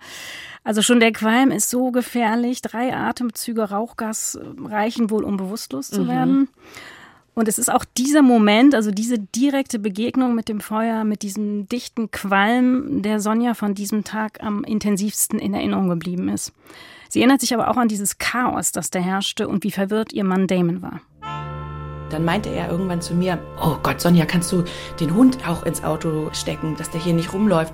Also 0.64 0.82
schon 0.82 1.00
der 1.00 1.12
Qualm 1.12 1.50
ist 1.50 1.70
so 1.70 1.92
gefährlich. 1.92 2.62
Drei 2.62 2.96
Atemzüge 2.96 3.64
Rauchgas 3.64 4.38
reichen 4.64 5.10
wohl, 5.10 5.24
um 5.24 5.38
bewusstlos 5.38 5.90
zu 5.90 6.04
mhm. 6.04 6.08
werden. 6.08 6.50
Und 7.36 7.50
es 7.50 7.58
ist 7.58 7.72
auch 7.72 7.84
dieser 7.98 8.22
Moment, 8.22 8.74
also 8.74 8.92
diese 8.92 9.20
direkte 9.20 9.78
Begegnung 9.78 10.36
mit 10.36 10.48
dem 10.50 10.62
Feuer, 10.62 11.04
mit 11.04 11.22
diesem 11.22 11.68
dichten 11.68 12.10
Qualm, 12.10 13.02
der 13.02 13.20
Sonja 13.20 13.54
von 13.54 13.76
diesem 13.76 14.06
Tag 14.06 14.42
am 14.42 14.64
intensivsten 14.64 15.38
in 15.38 15.54
Erinnerung 15.54 15.90
geblieben 15.90 16.30
ist. 16.30 16.54
Sie 17.10 17.20
erinnert 17.20 17.42
sich 17.42 17.54
aber 17.54 17.70
auch 17.70 17.78
an 17.78 17.88
dieses 17.88 18.18
Chaos, 18.18 18.72
das 18.72 18.90
da 18.90 19.00
herrschte 19.00 19.48
und 19.48 19.64
wie 19.64 19.72
verwirrt 19.72 20.14
ihr 20.14 20.24
Mann 20.24 20.48
Damon 20.48 20.82
war. 20.82 21.02
Dann 22.10 22.24
meinte 22.24 22.50
er 22.50 22.70
irgendwann 22.70 23.02
zu 23.02 23.16
mir, 23.16 23.40
oh 23.62 23.78
Gott, 23.82 24.00
Sonja, 24.00 24.26
kannst 24.26 24.52
du 24.52 24.64
den 25.00 25.16
Hund 25.16 25.48
auch 25.48 25.64
ins 25.64 25.84
Auto 25.84 26.30
stecken, 26.34 26.76
dass 26.78 26.92
der 26.92 27.02
hier 27.02 27.14
nicht 27.14 27.34
rumläuft? 27.34 27.74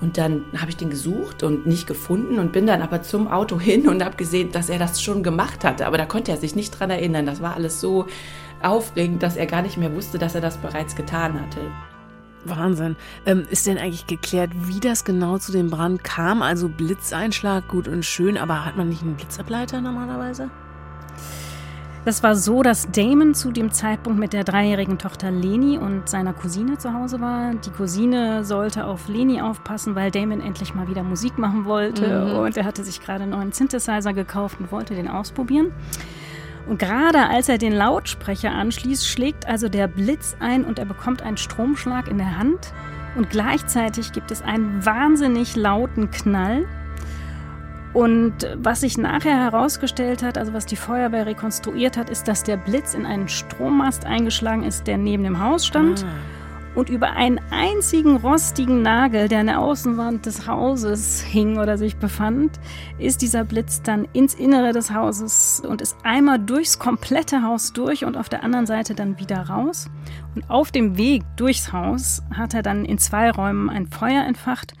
Und 0.00 0.18
dann 0.18 0.44
habe 0.58 0.70
ich 0.70 0.76
den 0.76 0.90
gesucht 0.90 1.44
und 1.44 1.66
nicht 1.66 1.86
gefunden 1.86 2.38
und 2.40 2.52
bin 2.52 2.66
dann 2.66 2.82
aber 2.82 3.02
zum 3.02 3.28
Auto 3.28 3.60
hin 3.60 3.88
und 3.88 4.04
habe 4.04 4.16
gesehen, 4.16 4.50
dass 4.50 4.68
er 4.68 4.78
das 4.78 5.00
schon 5.00 5.22
gemacht 5.22 5.64
hatte. 5.64 5.86
Aber 5.86 5.96
da 5.96 6.06
konnte 6.06 6.32
er 6.32 6.38
sich 6.38 6.56
nicht 6.56 6.78
dran 6.78 6.90
erinnern. 6.90 7.24
Das 7.24 7.40
war 7.40 7.54
alles 7.54 7.80
so 7.80 8.06
aufregend, 8.62 9.22
dass 9.22 9.36
er 9.36 9.46
gar 9.46 9.62
nicht 9.62 9.76
mehr 9.76 9.94
wusste, 9.94 10.18
dass 10.18 10.34
er 10.34 10.40
das 10.40 10.56
bereits 10.56 10.96
getan 10.96 11.40
hatte. 11.40 11.60
Wahnsinn. 12.44 12.96
Ähm, 13.26 13.44
ist 13.50 13.66
denn 13.66 13.78
eigentlich 13.78 14.06
geklärt, 14.06 14.50
wie 14.54 14.80
das 14.80 15.04
genau 15.04 15.38
zu 15.38 15.52
dem 15.52 15.70
Brand 15.70 16.04
kam? 16.04 16.42
Also 16.42 16.68
Blitzeinschlag, 16.68 17.68
gut 17.68 17.88
und 17.88 18.04
schön, 18.04 18.36
aber 18.38 18.64
hat 18.64 18.76
man 18.76 18.88
nicht 18.88 19.02
einen 19.02 19.16
Blitzableiter 19.16 19.80
normalerweise? 19.80 20.50
Das 22.04 22.24
war 22.24 22.34
so, 22.34 22.64
dass 22.64 22.90
Damon 22.90 23.32
zu 23.32 23.52
dem 23.52 23.70
Zeitpunkt 23.70 24.18
mit 24.18 24.32
der 24.32 24.42
dreijährigen 24.42 24.98
Tochter 24.98 25.30
Leni 25.30 25.78
und 25.78 26.08
seiner 26.08 26.32
Cousine 26.32 26.76
zu 26.76 26.92
Hause 26.92 27.20
war. 27.20 27.54
Die 27.54 27.70
Cousine 27.70 28.44
sollte 28.44 28.86
auf 28.86 29.06
Leni 29.06 29.40
aufpassen, 29.40 29.94
weil 29.94 30.10
Damon 30.10 30.40
endlich 30.40 30.74
mal 30.74 30.88
wieder 30.88 31.04
Musik 31.04 31.38
machen 31.38 31.64
wollte. 31.64 32.24
Mhm. 32.24 32.38
Und 32.40 32.56
er 32.56 32.64
hatte 32.64 32.82
sich 32.82 33.00
gerade 33.00 33.22
einen 33.22 33.30
neuen 33.30 33.52
Synthesizer 33.52 34.12
gekauft 34.14 34.58
und 34.58 34.72
wollte 34.72 34.96
den 34.96 35.06
ausprobieren. 35.06 35.70
Und 36.66 36.78
gerade 36.78 37.28
als 37.28 37.48
er 37.48 37.58
den 37.58 37.72
Lautsprecher 37.72 38.52
anschließt, 38.52 39.06
schlägt 39.06 39.46
also 39.46 39.68
der 39.68 39.88
Blitz 39.88 40.36
ein 40.40 40.64
und 40.64 40.78
er 40.78 40.84
bekommt 40.84 41.22
einen 41.22 41.36
Stromschlag 41.36 42.08
in 42.08 42.18
der 42.18 42.38
Hand. 42.38 42.72
Und 43.16 43.30
gleichzeitig 43.30 44.12
gibt 44.12 44.30
es 44.30 44.42
einen 44.42 44.84
wahnsinnig 44.84 45.56
lauten 45.56 46.10
Knall. 46.10 46.66
Und 47.92 48.48
was 48.56 48.80
sich 48.80 48.96
nachher 48.96 49.36
herausgestellt 49.36 50.22
hat, 50.22 50.38
also 50.38 50.54
was 50.54 50.64
die 50.64 50.76
Feuerwehr 50.76 51.26
rekonstruiert 51.26 51.98
hat, 51.98 52.08
ist, 52.08 52.26
dass 52.26 52.42
der 52.42 52.56
Blitz 52.56 52.94
in 52.94 53.04
einen 53.04 53.28
Strommast 53.28 54.06
eingeschlagen 54.06 54.62
ist, 54.62 54.86
der 54.86 54.96
neben 54.96 55.24
dem 55.24 55.42
Haus 55.42 55.66
stand. 55.66 56.04
Ah. 56.04 56.41
Und 56.74 56.88
über 56.88 57.12
einen 57.12 57.38
einzigen 57.50 58.16
rostigen 58.16 58.80
Nagel, 58.80 59.28
der 59.28 59.40
an 59.40 59.46
der 59.46 59.60
Außenwand 59.60 60.24
des 60.24 60.46
Hauses 60.46 61.20
hing 61.20 61.58
oder 61.58 61.76
sich 61.76 61.96
befand, 61.96 62.58
ist 62.98 63.20
dieser 63.20 63.44
Blitz 63.44 63.82
dann 63.82 64.06
ins 64.14 64.34
Innere 64.34 64.72
des 64.72 64.90
Hauses 64.92 65.62
und 65.66 65.82
ist 65.82 65.96
einmal 66.02 66.38
durchs 66.38 66.78
komplette 66.78 67.42
Haus 67.42 67.74
durch 67.74 68.06
und 68.06 68.16
auf 68.16 68.30
der 68.30 68.42
anderen 68.42 68.66
Seite 68.66 68.94
dann 68.94 69.18
wieder 69.18 69.48
raus. 69.48 69.90
Und 70.34 70.48
auf 70.48 70.70
dem 70.72 70.96
Weg 70.96 71.24
durchs 71.36 71.72
Haus 71.72 72.22
hat 72.34 72.54
er 72.54 72.62
dann 72.62 72.86
in 72.86 72.96
zwei 72.96 73.30
Räumen 73.30 73.68
ein 73.68 73.88
Feuer 73.88 74.24
entfacht 74.24 74.72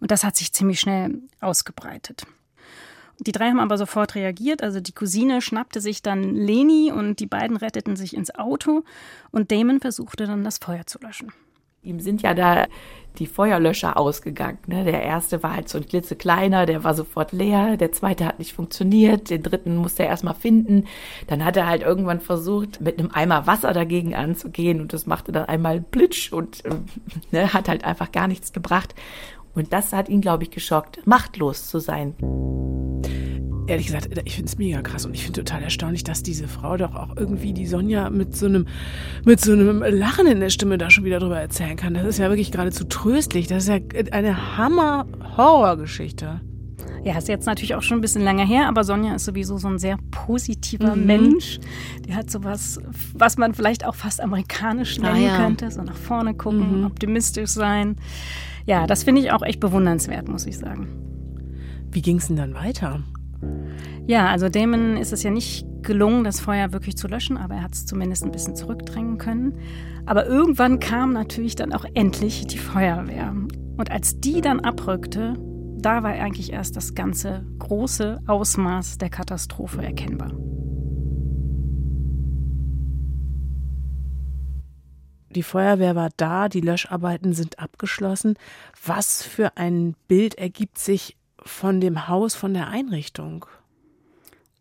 und 0.00 0.10
das 0.10 0.24
hat 0.24 0.36
sich 0.36 0.52
ziemlich 0.52 0.80
schnell 0.80 1.20
ausgebreitet. 1.40 2.26
Die 3.18 3.32
drei 3.32 3.48
haben 3.48 3.60
aber 3.60 3.78
sofort 3.78 4.14
reagiert. 4.14 4.62
Also 4.62 4.80
die 4.80 4.92
Cousine 4.92 5.40
schnappte 5.40 5.80
sich 5.80 6.02
dann 6.02 6.34
Leni 6.34 6.92
und 6.92 7.20
die 7.20 7.26
beiden 7.26 7.56
retteten 7.56 7.96
sich 7.96 8.16
ins 8.16 8.34
Auto 8.34 8.84
und 9.30 9.50
Damon 9.50 9.80
versuchte 9.80 10.26
dann 10.26 10.44
das 10.44 10.58
Feuer 10.58 10.86
zu 10.86 10.98
löschen. 10.98 11.32
Ihm 11.82 12.00
sind 12.00 12.22
ja 12.22 12.34
da 12.34 12.66
die 13.18 13.26
Feuerlöscher 13.26 13.96
ausgegangen. 13.96 14.58
Ne? 14.66 14.84
Der 14.84 15.02
erste 15.02 15.42
war 15.44 15.54
halt 15.54 15.68
so 15.68 15.78
ein 15.78 15.86
klitzekleiner, 15.86 16.66
der 16.66 16.82
war 16.82 16.94
sofort 16.94 17.32
leer. 17.32 17.76
Der 17.76 17.92
zweite 17.92 18.26
hat 18.26 18.40
nicht 18.40 18.52
funktioniert. 18.52 19.30
Den 19.30 19.42
dritten 19.42 19.76
musste 19.76 20.02
er 20.02 20.08
erstmal 20.08 20.34
finden. 20.34 20.84
Dann 21.28 21.44
hat 21.44 21.56
er 21.56 21.68
halt 21.68 21.82
irgendwann 21.82 22.20
versucht, 22.20 22.80
mit 22.80 22.98
einem 22.98 23.12
Eimer 23.12 23.46
Wasser 23.46 23.72
dagegen 23.72 24.16
anzugehen 24.16 24.80
und 24.80 24.92
das 24.92 25.06
machte 25.06 25.30
dann 25.30 25.46
einmal 25.46 25.80
Plitsch 25.80 26.32
und 26.32 26.64
äh, 26.64 26.70
ne, 27.30 27.52
hat 27.52 27.68
halt 27.68 27.84
einfach 27.84 28.10
gar 28.10 28.26
nichts 28.26 28.52
gebracht. 28.52 28.94
Und 29.56 29.72
das 29.72 29.92
hat 29.92 30.08
ihn, 30.08 30.20
glaube 30.20 30.44
ich, 30.44 30.50
geschockt, 30.50 31.04
machtlos 31.06 31.66
zu 31.66 31.80
sein. 31.80 32.14
Ehrlich 33.66 33.86
gesagt, 33.86 34.08
ich 34.24 34.36
finde 34.36 34.48
es 34.48 34.58
mega 34.58 34.80
krass 34.80 35.06
und 35.06 35.14
ich 35.14 35.24
finde 35.24 35.42
total 35.42 35.62
erstaunlich, 35.62 36.04
dass 36.04 36.22
diese 36.22 36.46
Frau 36.46 36.76
doch 36.76 36.94
auch 36.94 37.16
irgendwie 37.16 37.52
die 37.52 37.66
Sonja 37.66 38.10
mit 38.10 38.36
so 38.36 38.46
einem 38.46 38.68
mit 39.24 39.40
so 39.40 39.52
einem 39.52 39.82
Lachen 39.82 40.28
in 40.28 40.38
der 40.38 40.50
Stimme 40.50 40.78
da 40.78 40.88
schon 40.88 41.04
wieder 41.04 41.18
drüber 41.18 41.40
erzählen 41.40 41.76
kann. 41.76 41.94
Das 41.94 42.06
ist 42.06 42.18
ja 42.18 42.28
wirklich 42.28 42.52
geradezu 42.52 42.84
tröstlich. 42.84 43.48
Das 43.48 43.64
ist 43.64 43.68
ja 43.68 43.80
eine 44.12 44.56
Hammer-Horrorgeschichte. 44.56 46.42
Ja, 47.06 47.16
ist 47.16 47.28
jetzt 47.28 47.46
natürlich 47.46 47.76
auch 47.76 47.82
schon 47.82 47.98
ein 47.98 48.00
bisschen 48.00 48.24
länger 48.24 48.44
her, 48.44 48.66
aber 48.66 48.82
Sonja 48.82 49.14
ist 49.14 49.26
sowieso 49.26 49.58
so 49.58 49.68
ein 49.68 49.78
sehr 49.78 49.96
positiver 50.10 50.96
mhm. 50.96 51.06
Mensch. 51.06 51.60
Die 52.04 52.12
hat 52.12 52.32
sowas, 52.32 52.80
was 53.14 53.38
man 53.38 53.54
vielleicht 53.54 53.86
auch 53.86 53.94
fast 53.94 54.20
amerikanisch 54.20 54.98
nennen 54.98 55.14
ah, 55.14 55.18
ja. 55.18 55.36
könnte. 55.36 55.70
So 55.70 55.82
nach 55.82 55.94
vorne 55.94 56.34
gucken, 56.34 56.80
mhm. 56.80 56.86
optimistisch 56.86 57.50
sein. 57.50 57.94
Ja, 58.66 58.88
das 58.88 59.04
finde 59.04 59.20
ich 59.20 59.30
auch 59.30 59.42
echt 59.42 59.60
bewundernswert, 59.60 60.26
muss 60.26 60.46
ich 60.46 60.58
sagen. 60.58 60.88
Wie 61.92 62.02
ging 62.02 62.16
es 62.16 62.26
denn 62.26 62.38
dann 62.38 62.54
weiter? 62.54 63.04
Ja, 64.08 64.26
also 64.26 64.48
Damon 64.48 64.96
ist 64.96 65.12
es 65.12 65.22
ja 65.22 65.30
nicht 65.30 65.64
gelungen, 65.82 66.24
das 66.24 66.40
Feuer 66.40 66.72
wirklich 66.72 66.96
zu 66.96 67.06
löschen, 67.06 67.36
aber 67.36 67.54
er 67.54 67.62
hat 67.62 67.74
es 67.74 67.86
zumindest 67.86 68.24
ein 68.24 68.32
bisschen 68.32 68.56
zurückdrängen 68.56 69.18
können. 69.18 69.54
Aber 70.06 70.26
irgendwann 70.26 70.80
kam 70.80 71.12
natürlich 71.12 71.54
dann 71.54 71.72
auch 71.72 71.84
endlich 71.94 72.48
die 72.48 72.58
Feuerwehr. 72.58 73.32
Und 73.76 73.92
als 73.92 74.18
die 74.18 74.40
dann 74.40 74.58
abrückte, 74.58 75.34
da 75.86 76.02
war 76.02 76.10
eigentlich 76.10 76.52
erst 76.52 76.74
das 76.74 76.96
ganze 76.96 77.46
große 77.60 78.20
Ausmaß 78.26 78.98
der 78.98 79.08
Katastrophe 79.08 79.84
erkennbar. 79.84 80.32
Die 85.30 85.44
Feuerwehr 85.44 85.94
war 85.94 86.10
da, 86.16 86.48
die 86.48 86.60
Löscharbeiten 86.60 87.34
sind 87.34 87.60
abgeschlossen. 87.60 88.34
Was 88.84 89.22
für 89.22 89.56
ein 89.58 89.94
Bild 90.08 90.34
ergibt 90.34 90.78
sich 90.78 91.16
von 91.38 91.80
dem 91.80 92.08
Haus, 92.08 92.34
von 92.34 92.52
der 92.52 92.66
Einrichtung? 92.66 93.46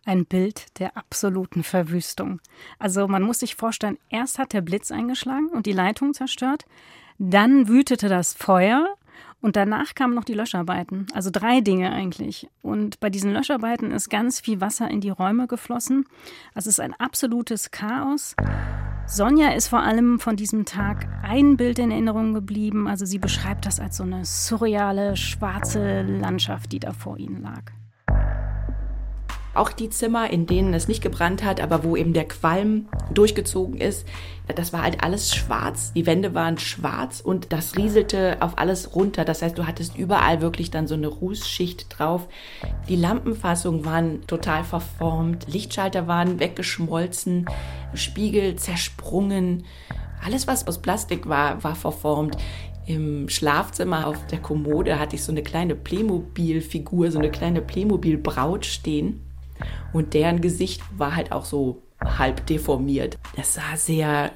Ein 0.05 0.27
Bild 0.27 0.77
der 0.77 0.95
absoluten 0.95 1.63
Verwüstung. 1.63 2.39
Also 2.77 3.07
man 3.07 3.23
muss 3.23 3.39
sich 3.39 3.55
vorstellen, 3.55 3.97
erst 4.09 4.37
hat 4.37 4.53
der 4.53 4.61
Blitz 4.61 4.91
eingeschlagen 4.91 5.47
und 5.47 5.65
die 5.65 5.73
Leitung 5.73 6.13
zerstört, 6.13 6.65
dann 7.17 7.67
wütete 7.67 8.09
das 8.09 8.35
Feuer 8.35 8.95
und 9.41 9.55
danach 9.55 9.93
kamen 9.95 10.15
noch 10.15 10.23
die 10.23 10.33
Löscharbeiten. 10.33 11.07
Also 11.13 11.29
drei 11.31 11.61
Dinge 11.61 11.91
eigentlich. 11.91 12.49
Und 12.61 12.99
bei 12.99 13.09
diesen 13.09 13.31
Löscharbeiten 13.31 13.91
ist 13.91 14.09
ganz 14.09 14.39
viel 14.39 14.61
Wasser 14.61 14.89
in 14.89 15.01
die 15.01 15.09
Räume 15.09 15.47
geflossen. 15.47 16.05
Also 16.53 16.69
es 16.69 16.77
ist 16.77 16.79
ein 16.79 16.93
absolutes 16.93 17.71
Chaos. 17.71 18.35
Sonja 19.07 19.49
ist 19.49 19.67
vor 19.67 19.83
allem 19.83 20.19
von 20.19 20.35
diesem 20.35 20.65
Tag 20.65 21.07
ein 21.21 21.57
Bild 21.57 21.77
in 21.77 21.91
Erinnerung 21.91 22.33
geblieben. 22.33 22.87
Also 22.87 23.05
sie 23.05 23.19
beschreibt 23.19 23.65
das 23.67 23.79
als 23.79 23.97
so 23.97 24.03
eine 24.03 24.25
surreale, 24.25 25.15
schwarze 25.15 26.01
Landschaft, 26.01 26.71
die 26.71 26.79
da 26.79 26.91
vor 26.91 27.17
ihnen 27.17 27.43
lag. 27.43 27.71
Auch 29.55 29.71
die 29.71 29.89
Zimmer, 29.89 30.29
in 30.29 30.45
denen 30.45 30.73
es 30.73 30.89
nicht 30.89 31.01
gebrannt 31.01 31.45
hat, 31.45 31.61
aber 31.61 31.85
wo 31.85 31.95
eben 31.95 32.11
der 32.11 32.27
Qualm 32.27 32.87
durchgezogen 33.13 33.79
ist, 33.79 34.05
das 34.53 34.73
war 34.73 34.83
halt 34.83 35.01
alles 35.01 35.33
schwarz. 35.33 35.93
Die 35.93 36.05
Wände 36.05 36.33
waren 36.33 36.57
schwarz 36.57 37.21
und 37.21 37.53
das 37.53 37.77
rieselte 37.77 38.37
auf 38.41 38.57
alles 38.57 38.95
runter. 38.95 39.23
Das 39.23 39.41
heißt, 39.41 39.57
du 39.57 39.65
hattest 39.65 39.97
überall 39.97 40.41
wirklich 40.41 40.71
dann 40.71 40.87
so 40.87 40.95
eine 40.95 41.07
Rußschicht 41.07 41.87
drauf. 41.97 42.27
Die 42.89 42.97
Lampenfassungen 42.97 43.85
waren 43.85 44.27
total 44.27 44.65
verformt, 44.65 45.47
Lichtschalter 45.47 46.05
waren 46.05 46.41
weggeschmolzen, 46.41 47.45
Spiegel 47.93 48.57
zersprungen. 48.57 49.63
Alles, 50.23 50.47
was 50.47 50.67
aus 50.67 50.81
Plastik 50.81 51.29
war, 51.29 51.63
war 51.63 51.75
verformt. 51.75 52.37
Im 52.87 53.29
Schlafzimmer 53.29 54.05
auf 54.05 54.27
der 54.27 54.39
Kommode 54.39 54.99
hatte 54.99 55.15
ich 55.15 55.23
so 55.23 55.31
eine 55.31 55.43
kleine 55.43 55.75
Playmobil-Figur, 55.75 57.09
so 57.09 57.19
eine 57.19 57.31
kleine 57.31 57.61
Playmobil-Braut 57.61 58.65
stehen. 58.65 59.21
Und 59.93 60.13
deren 60.13 60.41
Gesicht 60.41 60.81
war 60.97 61.15
halt 61.15 61.31
auch 61.31 61.45
so 61.45 61.81
halb 62.03 62.45
deformiert. 62.47 63.17
Das 63.35 63.53
sah 63.53 63.75
sehr, 63.75 64.31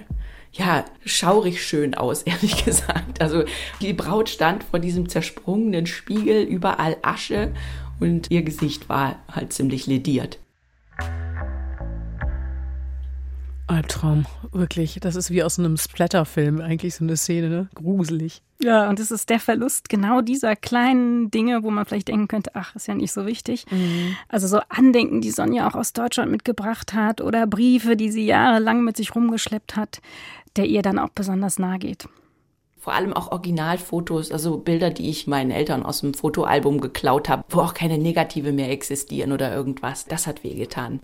ja, 0.54 0.86
schaurig 1.06 1.64
schön 1.64 1.96
aus, 1.96 2.24
ehrlich 2.24 2.66
gesagt. 2.66 3.22
Also 3.22 3.44
die 3.82 3.94
Braut 3.94 4.30
stand 4.30 4.64
vor 4.64 4.80
diesem 4.80 5.10
zersprungenen 5.10 5.86
Spiegel, 5.86 6.44
überall 6.44 6.98
Asche 7.02 7.54
und 8.00 8.32
ihr 8.32 8.44
Gesicht 8.44 8.90
war 8.90 9.20
halt 9.30 9.54
ziemlich 9.54 9.88
lediert. 9.88 10.40
Albtraum, 13.70 14.26
wirklich. 14.52 15.00
Das 15.02 15.16
ist 15.16 15.30
wie 15.32 15.44
aus 15.44 15.60
einem 15.60 15.78
Splatterfilm, 15.78 16.60
eigentlich 16.60 16.96
so 16.96 17.04
eine 17.04 17.18
Szene, 17.18 17.50
ne? 17.50 17.70
Gruselig. 17.76 18.42
Ja, 18.62 18.90
und 18.90 19.00
es 19.00 19.12
ist 19.12 19.30
der 19.30 19.40
Verlust 19.40 19.88
genau 19.88 20.22
dieser 20.22 20.56
kleinen 20.56 21.32
Dinge, 21.32 21.64
wo 21.64 21.70
man 21.70 21.86
vielleicht 21.86 22.10
denken 22.10 22.28
könnte, 22.28 22.52
ach, 22.56 22.76
ist 22.76 22.88
ja 22.88 22.96
nicht 22.96 23.14
so 23.14 23.26
wichtig. 23.26 23.66
Mhm. 23.72 24.16
Also 24.28 24.48
so 24.48 24.60
Andenken, 24.70 25.22
die 25.22 25.32
Sonja 25.32 25.68
auch 25.70 25.76
aus 25.76 25.94
Deutschland 25.94 26.32
mitgebracht 26.32 26.94
hat 26.94 27.22
oder 27.22 27.48
Briefe, 27.48 27.96
die 27.96 28.12
sie 28.12 28.26
jahrelang 28.26 28.84
mit 28.84 28.98
sich 28.98 29.16
rumgeschleppt 29.16 29.76
hat, 29.76 30.02
der 30.56 30.66
ihr 30.66 30.82
dann 30.82 31.00
auch 31.00 31.10
besonders 31.10 31.60
nahe 31.60 31.80
geht. 31.80 32.10
Vor 32.80 32.94
allem 32.94 33.14
auch 33.14 33.32
Originalfotos, 33.32 34.32
also 34.32 34.58
Bilder, 34.58 34.90
die 34.90 35.10
ich 35.10 35.28
meinen 35.28 35.52
Eltern 35.52 35.84
aus 35.84 36.00
dem 36.00 36.14
Fotoalbum 36.14 36.82
geklaut 36.82 37.30
habe, 37.30 37.44
wo 37.50 37.60
auch 37.60 37.74
keine 37.74 37.98
Negative 37.98 38.52
mehr 38.52 38.72
existieren 38.72 39.32
oder 39.32 39.54
irgendwas. 39.54 40.06
Das 40.06 40.28
hat 40.28 40.44
wehgetan. 40.44 41.02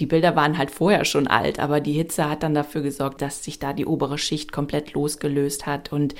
Die 0.00 0.06
Bilder 0.06 0.34
waren 0.34 0.58
halt 0.58 0.70
vorher 0.70 1.04
schon 1.04 1.28
alt, 1.28 1.60
aber 1.60 1.80
die 1.80 1.92
Hitze 1.92 2.28
hat 2.28 2.42
dann 2.42 2.54
dafür 2.54 2.82
gesorgt, 2.82 3.22
dass 3.22 3.44
sich 3.44 3.60
da 3.60 3.72
die 3.72 3.86
obere 3.86 4.18
Schicht 4.18 4.50
komplett 4.50 4.92
losgelöst 4.92 5.66
hat. 5.66 5.92
Und 5.92 6.14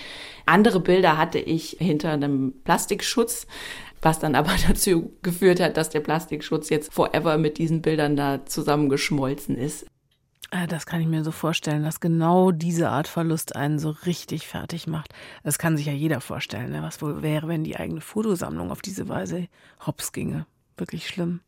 andere 0.47 0.81
Bilder 0.81 1.19
hatte 1.19 1.41
ich 1.41 1.77
hinter 1.81 2.13
einem 2.13 2.55
Plastikschutz, 2.63 3.47
was 4.01 4.21
dann 4.21 4.37
aber 4.37 4.53
dazu 4.69 5.13
geführt 5.23 5.59
hat, 5.61 5.77
dass 5.77 5.91
der 5.91 6.01
Plastikschutz 6.01 6.69
jetzt 6.71 6.93
forever 6.93 7.37
mit 7.37 7.59
diesen 7.59 7.83
Bildern 7.83 8.15
da 8.15 8.47
zusammengeschmolzen 8.47 9.57
ist. 9.57 9.87
Ah, 10.51 10.69
das 10.69 10.87
kann 10.87 11.01
ich 11.01 11.09
mir 11.09 11.25
so 11.25 11.33
vorstellen, 11.33 11.83
dass 11.83 11.99
genau 11.99 12.53
diese 12.53 12.89
Art 12.91 13.09
Verlust 13.09 13.57
einen 13.57 13.81
so 13.81 13.91
richtig 14.07 14.47
fertig 14.47 14.87
macht. 14.87 15.13
Das 15.43 15.59
kann 15.59 15.77
sich 15.77 15.87
ja 15.87 15.93
jeder 15.93 16.21
vorstellen, 16.21 16.71
ne? 16.71 16.83
was 16.83 17.03
wohl 17.03 17.23
wäre, 17.23 17.49
wenn 17.49 17.65
die 17.65 17.77
eigene 17.77 18.01
Fotosammlung 18.01 18.71
auf 18.71 18.81
diese 18.81 19.09
Weise 19.09 19.49
hops 19.85 20.13
ginge. 20.13 20.47
Wirklich 20.77 21.09
schlimm 21.09 21.41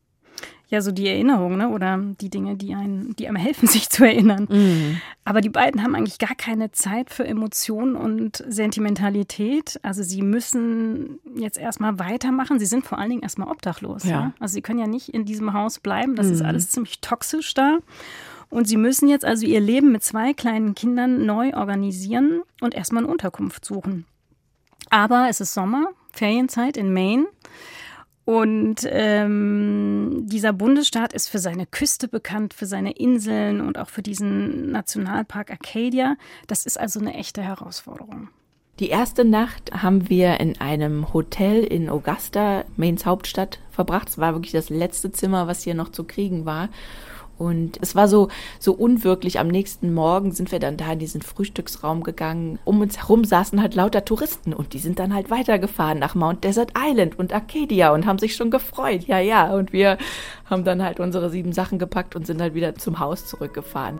ja 0.69 0.81
so 0.81 0.91
die 0.91 1.07
Erinnerung, 1.07 1.57
ne? 1.57 1.69
Oder 1.69 1.97
die 1.97 2.29
Dinge, 2.29 2.55
die 2.57 2.75
einen, 2.75 3.15
die 3.15 3.27
einem 3.27 3.37
helfen, 3.37 3.67
sich 3.67 3.89
zu 3.89 4.05
erinnern. 4.05 4.47
Mhm. 4.49 5.01
Aber 5.23 5.41
die 5.41 5.49
beiden 5.49 5.83
haben 5.83 5.95
eigentlich 5.95 6.19
gar 6.19 6.35
keine 6.35 6.71
Zeit 6.71 7.09
für 7.09 7.25
Emotionen 7.25 7.95
und 7.95 8.43
Sentimentalität. 8.47 9.79
Also 9.83 10.03
sie 10.03 10.21
müssen 10.21 11.19
jetzt 11.35 11.57
erstmal 11.57 11.99
weitermachen. 11.99 12.59
Sie 12.59 12.65
sind 12.65 12.85
vor 12.85 12.97
allen 12.97 13.09
Dingen 13.09 13.23
erstmal 13.23 13.49
obdachlos. 13.49 14.03
Ja. 14.03 14.09
ja? 14.11 14.33
Also 14.39 14.53
sie 14.53 14.61
können 14.61 14.79
ja 14.79 14.87
nicht 14.87 15.09
in 15.09 15.25
diesem 15.25 15.53
Haus 15.53 15.79
bleiben. 15.79 16.15
Das 16.15 16.27
mhm. 16.27 16.33
ist 16.33 16.41
alles 16.41 16.69
ziemlich 16.69 17.01
toxisch 17.01 17.53
da. 17.53 17.77
Und 18.49 18.67
sie 18.67 18.77
müssen 18.77 19.09
jetzt 19.09 19.25
also 19.25 19.45
ihr 19.45 19.59
Leben 19.59 19.91
mit 19.91 20.03
zwei 20.03 20.33
kleinen 20.33 20.73
Kindern 20.73 21.25
neu 21.25 21.53
organisieren 21.53 22.41
und 22.61 22.75
erstmal 22.75 23.03
eine 23.03 23.11
Unterkunft 23.11 23.65
suchen. 23.65 24.05
Aber 24.89 25.27
es 25.29 25.41
ist 25.41 25.53
Sommer, 25.53 25.89
Ferienzeit 26.13 26.77
in 26.77 26.93
Maine. 26.93 27.25
Und 28.27 28.81
ähm, 28.83 30.23
dieser 30.25 30.51
Bundesstaat 30.51 31.13
ist 31.13 31.29
für 31.29 31.39
seine 31.39 31.65
Küste 31.65 32.09
bekannt, 32.09 32.53
für 32.53 32.65
seine 32.65 32.91
Inseln 32.91 33.61
und 33.61 33.77
auch 33.77 33.87
für 33.87 34.01
diesen 34.01 34.69
Nationalpark 34.69 35.49
Arcadia. 35.49 36.17
Das 36.45 36.65
ist 36.65 36.77
also 36.77 36.99
eine 36.99 37.13
echte 37.13 37.41
Herausforderung. 37.41 38.27
Die 38.81 38.89
erste 38.89 39.23
Nacht 39.23 39.71
haben 39.81 40.09
wir 40.09 40.41
in 40.41 40.59
einem 40.59 41.13
Hotel 41.13 41.63
in 41.63 41.89
Augusta, 41.89 42.65
Maines 42.75 43.05
Hauptstadt, 43.05 43.59
verbracht. 43.71 44.09
Es 44.09 44.17
war 44.17 44.33
wirklich 44.33 44.51
das 44.51 44.69
letzte 44.69 45.09
Zimmer, 45.13 45.47
was 45.47 45.63
hier 45.63 45.73
noch 45.73 45.93
zu 45.93 46.03
kriegen 46.03 46.45
war. 46.45 46.67
Und 47.37 47.77
es 47.81 47.95
war 47.95 48.07
so, 48.07 48.29
so 48.59 48.73
unwirklich. 48.73 49.39
Am 49.39 49.47
nächsten 49.47 49.93
Morgen 49.93 50.31
sind 50.31 50.51
wir 50.51 50.59
dann 50.59 50.77
da 50.77 50.93
in 50.93 50.99
diesen 50.99 51.21
Frühstücksraum 51.21 52.03
gegangen. 52.03 52.59
Um 52.65 52.81
uns 52.81 52.97
herum 52.97 53.23
saßen 53.23 53.61
halt 53.61 53.75
lauter 53.75 54.05
Touristen 54.05 54.53
und 54.53 54.73
die 54.73 54.79
sind 54.79 54.99
dann 54.99 55.13
halt 55.13 55.29
weitergefahren 55.29 55.99
nach 55.99 56.15
Mount 56.15 56.43
Desert 56.43 56.73
Island 56.77 57.19
und 57.19 57.33
Arcadia 57.33 57.93
und 57.93 58.05
haben 58.05 58.19
sich 58.19 58.35
schon 58.35 58.51
gefreut. 58.51 59.03
Ja, 59.03 59.19
ja. 59.19 59.53
Und 59.53 59.73
wir 59.73 59.97
haben 60.45 60.63
dann 60.63 60.83
halt 60.83 60.99
unsere 60.99 61.29
sieben 61.29 61.53
Sachen 61.53 61.79
gepackt 61.79 62.15
und 62.15 62.25
sind 62.25 62.41
halt 62.41 62.53
wieder 62.53 62.75
zum 62.75 62.99
Haus 62.99 63.25
zurückgefahren. 63.27 63.99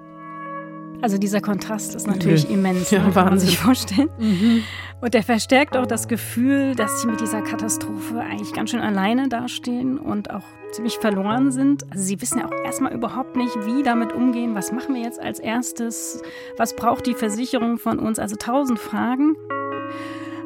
Also 1.01 1.17
dieser 1.17 1.41
Kontrast 1.41 1.95
ist 1.95 2.07
natürlich 2.07 2.45
ja. 2.45 2.49
immens, 2.51 2.89
ja, 2.91 3.03
ne, 3.03 3.11
kann 3.11 3.25
man 3.25 3.39
sich 3.39 3.57
vorstellen. 3.57 4.09
Mhm. 4.19 4.63
Und 4.99 5.13
der 5.13 5.21
verstärkt 5.21 5.77
auch 5.77 5.85
das 5.85 6.07
Gefühl, 6.07 6.73
dass 6.73 7.01
sie 7.01 7.07
mit 7.07 7.21
dieser 7.21 7.41
Katastrophe 7.43 8.19
eigentlich 8.19 8.51
ganz 8.51 8.71
schön 8.71 8.79
alleine 8.79 9.29
dastehen 9.29 9.99
und 9.99 10.31
auch 10.31 10.43
ziemlich 10.71 10.97
verloren 10.97 11.51
sind. 11.51 11.83
Also 11.91 12.03
sie 12.03 12.19
wissen 12.19 12.39
ja 12.39 12.47
auch 12.47 12.65
erstmal 12.65 12.93
überhaupt 12.93 13.35
nicht, 13.35 13.53
wie 13.65 13.83
damit 13.83 14.11
umgehen. 14.11 14.55
Was 14.55 14.71
machen 14.71 14.95
wir 14.95 15.01
jetzt 15.01 15.19
als 15.19 15.39
erstes? 15.39 16.23
Was 16.57 16.75
braucht 16.75 17.05
die 17.05 17.13
Versicherung 17.13 17.77
von 17.77 17.99
uns? 17.99 18.17
Also 18.17 18.35
tausend 18.35 18.79
Fragen. 18.79 19.35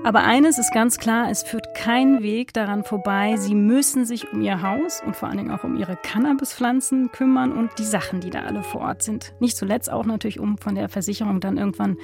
Aber 0.03 0.23
eines 0.23 0.57
ist 0.57 0.73
ganz 0.73 0.97
klar, 0.97 1.29
es 1.29 1.43
führt 1.43 1.75
kein 1.75 2.23
Weg 2.23 2.53
daran 2.53 2.83
vorbei. 2.83 3.35
Sie 3.37 3.53
müssen 3.53 4.03
sich 4.03 4.33
um 4.33 4.41
ihr 4.41 4.63
Haus 4.63 4.99
und 5.05 5.15
vor 5.15 5.29
allen 5.29 5.37
Dingen 5.37 5.51
auch 5.51 5.63
um 5.63 5.77
ihre 5.77 5.95
Cannabispflanzen 5.95 7.11
kümmern 7.11 7.51
und 7.51 7.77
die 7.77 7.85
Sachen, 7.85 8.19
die 8.19 8.31
da 8.31 8.41
alle 8.41 8.63
vor 8.63 8.81
Ort 8.81 9.03
sind. 9.03 9.33
Nicht 9.39 9.57
zuletzt 9.57 9.91
auch 9.91 10.05
natürlich, 10.05 10.39
um 10.39 10.57
von 10.57 10.73
der 10.73 10.89
Versicherung 10.89 11.39
dann 11.39 11.57
irgendwann 11.57 11.97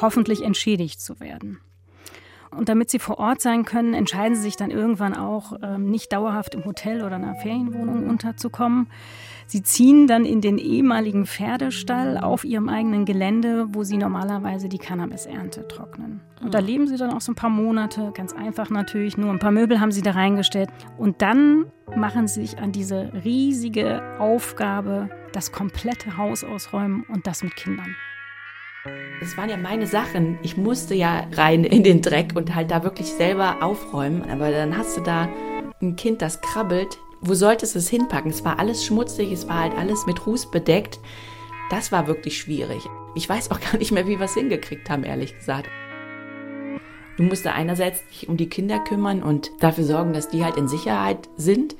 hoffentlich 0.00 0.42
entschädigt 0.42 1.00
zu 1.00 1.20
werden. 1.20 1.60
Und 2.50 2.68
damit 2.68 2.90
sie 2.90 2.98
vor 2.98 3.18
Ort 3.18 3.40
sein 3.40 3.64
können, 3.64 3.94
entscheiden 3.94 4.34
sie 4.34 4.42
sich 4.42 4.56
dann 4.56 4.72
irgendwann 4.72 5.14
auch, 5.14 5.52
ähm, 5.62 5.90
nicht 5.90 6.12
dauerhaft 6.12 6.56
im 6.56 6.64
Hotel 6.64 7.02
oder 7.04 7.16
einer 7.16 7.36
Ferienwohnung 7.36 8.08
unterzukommen. 8.08 8.88
Sie 9.46 9.62
ziehen 9.62 10.06
dann 10.06 10.24
in 10.24 10.40
den 10.40 10.58
ehemaligen 10.58 11.26
Pferdestall 11.26 12.18
auf 12.18 12.44
ihrem 12.44 12.68
eigenen 12.68 13.04
Gelände, 13.04 13.66
wo 13.70 13.84
sie 13.84 13.96
normalerweise 13.96 14.68
die 14.68 14.78
Cannabisernte 14.78 15.68
trocknen. 15.68 16.20
Und 16.42 16.54
da 16.54 16.58
leben 16.58 16.86
sie 16.86 16.96
dann 16.96 17.12
auch 17.12 17.20
so 17.20 17.32
ein 17.32 17.36
paar 17.36 17.50
Monate, 17.50 18.12
ganz 18.14 18.32
einfach 18.32 18.70
natürlich, 18.70 19.16
nur 19.16 19.30
ein 19.30 19.38
paar 19.38 19.50
Möbel 19.50 19.80
haben 19.80 19.92
sie 19.92 20.02
da 20.02 20.12
reingestellt. 20.12 20.70
Und 20.98 21.22
dann 21.22 21.66
machen 21.96 22.28
sie 22.28 22.46
sich 22.46 22.58
an 22.58 22.72
diese 22.72 23.12
riesige 23.24 24.02
Aufgabe, 24.18 25.08
das 25.32 25.52
komplette 25.52 26.16
Haus 26.16 26.44
ausräumen 26.44 27.04
und 27.08 27.26
das 27.26 27.42
mit 27.42 27.56
Kindern. 27.56 27.96
Das 29.20 29.36
waren 29.38 29.48
ja 29.48 29.56
meine 29.56 29.86
Sachen. 29.86 30.38
Ich 30.42 30.56
musste 30.56 30.94
ja 30.94 31.26
rein 31.32 31.64
in 31.64 31.82
den 31.82 32.02
Dreck 32.02 32.32
und 32.34 32.54
halt 32.54 32.70
da 32.70 32.82
wirklich 32.82 33.06
selber 33.06 33.62
aufräumen. 33.62 34.22
Aber 34.30 34.50
dann 34.50 34.76
hast 34.76 34.96
du 34.98 35.00
da 35.00 35.28
ein 35.80 35.96
Kind, 35.96 36.20
das 36.20 36.42
krabbelt. 36.42 36.98
Wo 37.26 37.32
solltest 37.32 37.74
du 37.74 37.78
es 37.78 37.88
hinpacken? 37.88 38.30
Es 38.30 38.44
war 38.44 38.58
alles 38.58 38.84
schmutzig, 38.84 39.32
es 39.32 39.48
war 39.48 39.60
halt 39.60 39.78
alles 39.78 40.04
mit 40.04 40.26
Ruß 40.26 40.50
bedeckt. 40.50 41.00
Das 41.70 41.90
war 41.90 42.06
wirklich 42.06 42.36
schwierig. 42.36 42.84
Ich 43.14 43.26
weiß 43.26 43.50
auch 43.50 43.60
gar 43.60 43.78
nicht 43.78 43.92
mehr, 43.92 44.06
wie 44.06 44.18
wir 44.18 44.26
es 44.26 44.34
hingekriegt 44.34 44.90
haben, 44.90 45.04
ehrlich 45.04 45.34
gesagt. 45.34 45.70
Du 47.16 47.22
musst 47.22 47.46
da 47.46 47.52
einerseits 47.52 48.06
dich 48.08 48.28
um 48.28 48.36
die 48.36 48.50
Kinder 48.50 48.78
kümmern 48.78 49.22
und 49.22 49.52
dafür 49.60 49.84
sorgen, 49.84 50.12
dass 50.12 50.28
die 50.28 50.44
halt 50.44 50.58
in 50.58 50.68
Sicherheit 50.68 51.30
sind 51.38 51.76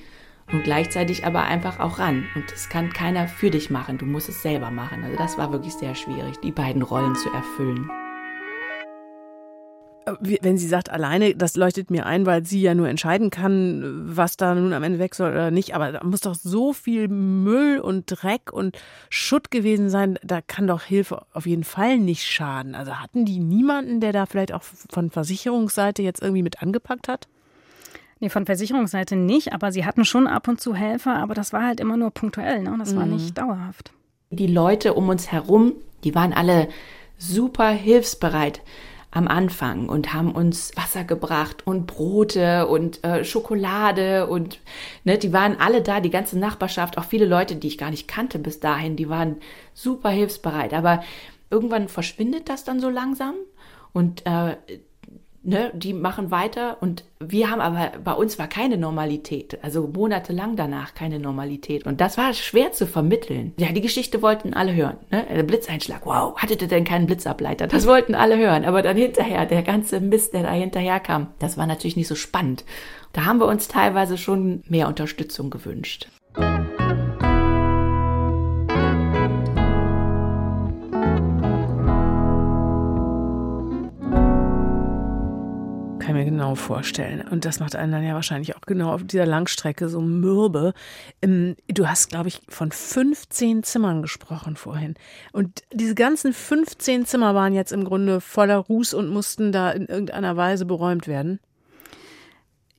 und 0.50 0.64
gleichzeitig 0.64 1.26
aber 1.26 1.42
einfach 1.42 1.78
auch 1.78 1.98
ran. 1.98 2.24
Und 2.34 2.50
das 2.50 2.70
kann 2.70 2.94
keiner 2.94 3.28
für 3.28 3.50
dich 3.50 3.68
machen. 3.68 3.98
Du 3.98 4.06
musst 4.06 4.30
es 4.30 4.40
selber 4.40 4.70
machen. 4.70 5.04
Also 5.04 5.18
das 5.18 5.36
war 5.36 5.52
wirklich 5.52 5.74
sehr 5.74 5.94
schwierig, 5.94 6.40
die 6.42 6.52
beiden 6.52 6.80
Rollen 6.80 7.16
zu 7.16 7.28
erfüllen. 7.28 7.90
Wenn 10.20 10.58
sie 10.58 10.68
sagt 10.68 10.90
alleine, 10.90 11.34
das 11.34 11.56
leuchtet 11.56 11.90
mir 11.90 12.04
ein, 12.04 12.26
weil 12.26 12.44
sie 12.44 12.60
ja 12.60 12.74
nur 12.74 12.88
entscheiden 12.88 13.30
kann, 13.30 14.02
was 14.04 14.36
da 14.36 14.54
nun 14.54 14.72
am 14.74 14.82
Ende 14.82 14.98
weg 14.98 15.14
soll 15.14 15.30
oder 15.30 15.50
nicht. 15.50 15.74
Aber 15.74 15.92
da 15.92 16.04
muss 16.04 16.20
doch 16.20 16.34
so 16.34 16.72
viel 16.72 17.08
Müll 17.08 17.78
und 17.78 18.04
Dreck 18.06 18.52
und 18.52 18.78
Schutt 19.08 19.50
gewesen 19.50 19.88
sein. 19.88 20.18
Da 20.22 20.42
kann 20.42 20.66
doch 20.66 20.82
Hilfe 20.82 21.24
auf 21.32 21.46
jeden 21.46 21.64
Fall 21.64 21.98
nicht 21.98 22.24
schaden. 22.24 22.74
Also 22.74 22.96
hatten 22.96 23.24
die 23.24 23.38
niemanden, 23.38 24.00
der 24.00 24.12
da 24.12 24.26
vielleicht 24.26 24.52
auch 24.52 24.62
von 24.62 25.10
Versicherungsseite 25.10 26.02
jetzt 26.02 26.20
irgendwie 26.22 26.42
mit 26.42 26.60
angepackt 26.60 27.08
hat? 27.08 27.26
Nee, 28.20 28.28
von 28.28 28.46
Versicherungsseite 28.46 29.16
nicht, 29.16 29.52
aber 29.52 29.72
sie 29.72 29.84
hatten 29.84 30.04
schon 30.04 30.26
ab 30.26 30.48
und 30.48 30.60
zu 30.60 30.74
Helfer, 30.74 31.16
aber 31.16 31.34
das 31.34 31.52
war 31.52 31.66
halt 31.66 31.80
immer 31.80 31.96
nur 31.96 32.10
punktuell, 32.10 32.62
ne? 32.62 32.74
Das 32.78 32.92
mhm. 32.92 32.98
war 32.98 33.06
nicht 33.06 33.36
dauerhaft. 33.36 33.92
Die 34.30 34.46
Leute 34.46 34.94
um 34.94 35.08
uns 35.08 35.32
herum, 35.32 35.72
die 36.04 36.14
waren 36.14 36.32
alle 36.32 36.68
super 37.18 37.70
hilfsbereit 37.70 38.60
am 39.14 39.28
Anfang 39.28 39.88
und 39.88 40.12
haben 40.12 40.32
uns 40.32 40.76
Wasser 40.76 41.04
gebracht 41.04 41.66
und 41.66 41.86
Brote 41.86 42.66
und 42.66 43.02
äh, 43.04 43.24
Schokolade 43.24 44.26
und 44.26 44.58
ne, 45.04 45.16
die 45.16 45.32
waren 45.32 45.56
alle 45.58 45.82
da, 45.82 46.00
die 46.00 46.10
ganze 46.10 46.36
Nachbarschaft, 46.36 46.98
auch 46.98 47.04
viele 47.04 47.24
Leute, 47.24 47.54
die 47.54 47.68
ich 47.68 47.78
gar 47.78 47.90
nicht 47.90 48.08
kannte 48.08 48.40
bis 48.40 48.58
dahin, 48.58 48.96
die 48.96 49.08
waren 49.08 49.36
super 49.72 50.10
hilfsbereit. 50.10 50.74
Aber 50.74 51.04
irgendwann 51.48 51.88
verschwindet 51.88 52.48
das 52.48 52.64
dann 52.64 52.80
so 52.80 52.90
langsam 52.90 53.36
und 53.92 54.26
äh, 54.26 54.56
ne, 55.44 55.70
die 55.74 55.92
machen 55.92 56.30
weiter 56.30 56.78
und 56.80 57.04
wir 57.20 57.50
haben 57.50 57.60
aber, 57.60 57.92
bei 58.02 58.12
uns 58.12 58.38
war 58.38 58.48
keine 58.48 58.76
Normalität, 58.76 59.58
also 59.62 59.86
monatelang 59.86 60.56
danach 60.56 60.94
keine 60.94 61.18
Normalität 61.18 61.86
und 61.86 62.00
das 62.00 62.18
war 62.18 62.32
schwer 62.32 62.72
zu 62.72 62.86
vermitteln. 62.86 63.52
Ja, 63.58 63.72
die 63.72 63.80
Geschichte 63.80 64.22
wollten 64.22 64.54
alle 64.54 64.74
hören, 64.74 64.96
ne? 65.10 65.24
der 65.34 65.42
Blitzeinschlag, 65.42 66.06
wow, 66.06 66.36
hattet 66.36 66.62
ihr 66.62 66.68
denn 66.68 66.84
keinen 66.84 67.06
Blitzableiter? 67.06 67.66
Das 67.66 67.86
wollten 67.86 68.14
alle 68.14 68.36
hören, 68.36 68.64
aber 68.64 68.82
dann 68.82 68.96
hinterher, 68.96 69.46
der 69.46 69.62
ganze 69.62 70.00
Mist, 70.00 70.34
der 70.34 70.42
da 70.42 70.52
hinterher 70.52 71.00
kam, 71.00 71.28
das 71.38 71.56
war 71.56 71.66
natürlich 71.66 71.96
nicht 71.96 72.08
so 72.08 72.14
spannend. 72.14 72.64
Da 73.12 73.26
haben 73.26 73.38
wir 73.38 73.46
uns 73.46 73.68
teilweise 73.68 74.18
schon 74.18 74.62
mehr 74.66 74.88
Unterstützung 74.88 75.50
gewünscht. 75.50 76.08
Kann 86.04 86.14
mir 86.14 86.24
genau 86.24 86.54
vorstellen. 86.54 87.22
Und 87.22 87.44
das 87.44 87.60
macht 87.60 87.74
einen 87.76 87.92
dann 87.92 88.04
ja 88.04 88.14
wahrscheinlich 88.14 88.56
auch 88.56 88.60
genau 88.62 88.92
auf 88.92 89.04
dieser 89.04 89.26
Langstrecke 89.26 89.88
so 89.88 90.00
mürbe. 90.00 90.74
Ähm, 91.22 91.56
du 91.68 91.88
hast, 91.88 92.10
glaube 92.10 92.28
ich, 92.28 92.40
von 92.48 92.70
15 92.70 93.62
Zimmern 93.62 94.02
gesprochen 94.02 94.56
vorhin. 94.56 94.94
Und 95.32 95.62
diese 95.72 95.94
ganzen 95.94 96.32
15 96.32 97.06
Zimmer 97.06 97.34
waren 97.34 97.54
jetzt 97.54 97.72
im 97.72 97.84
Grunde 97.84 98.20
voller 98.20 98.58
Ruß 98.58 98.94
und 98.94 99.08
mussten 99.08 99.52
da 99.52 99.70
in 99.70 99.86
irgendeiner 99.86 100.36
Weise 100.36 100.66
beräumt 100.66 101.08
werden. 101.08 101.40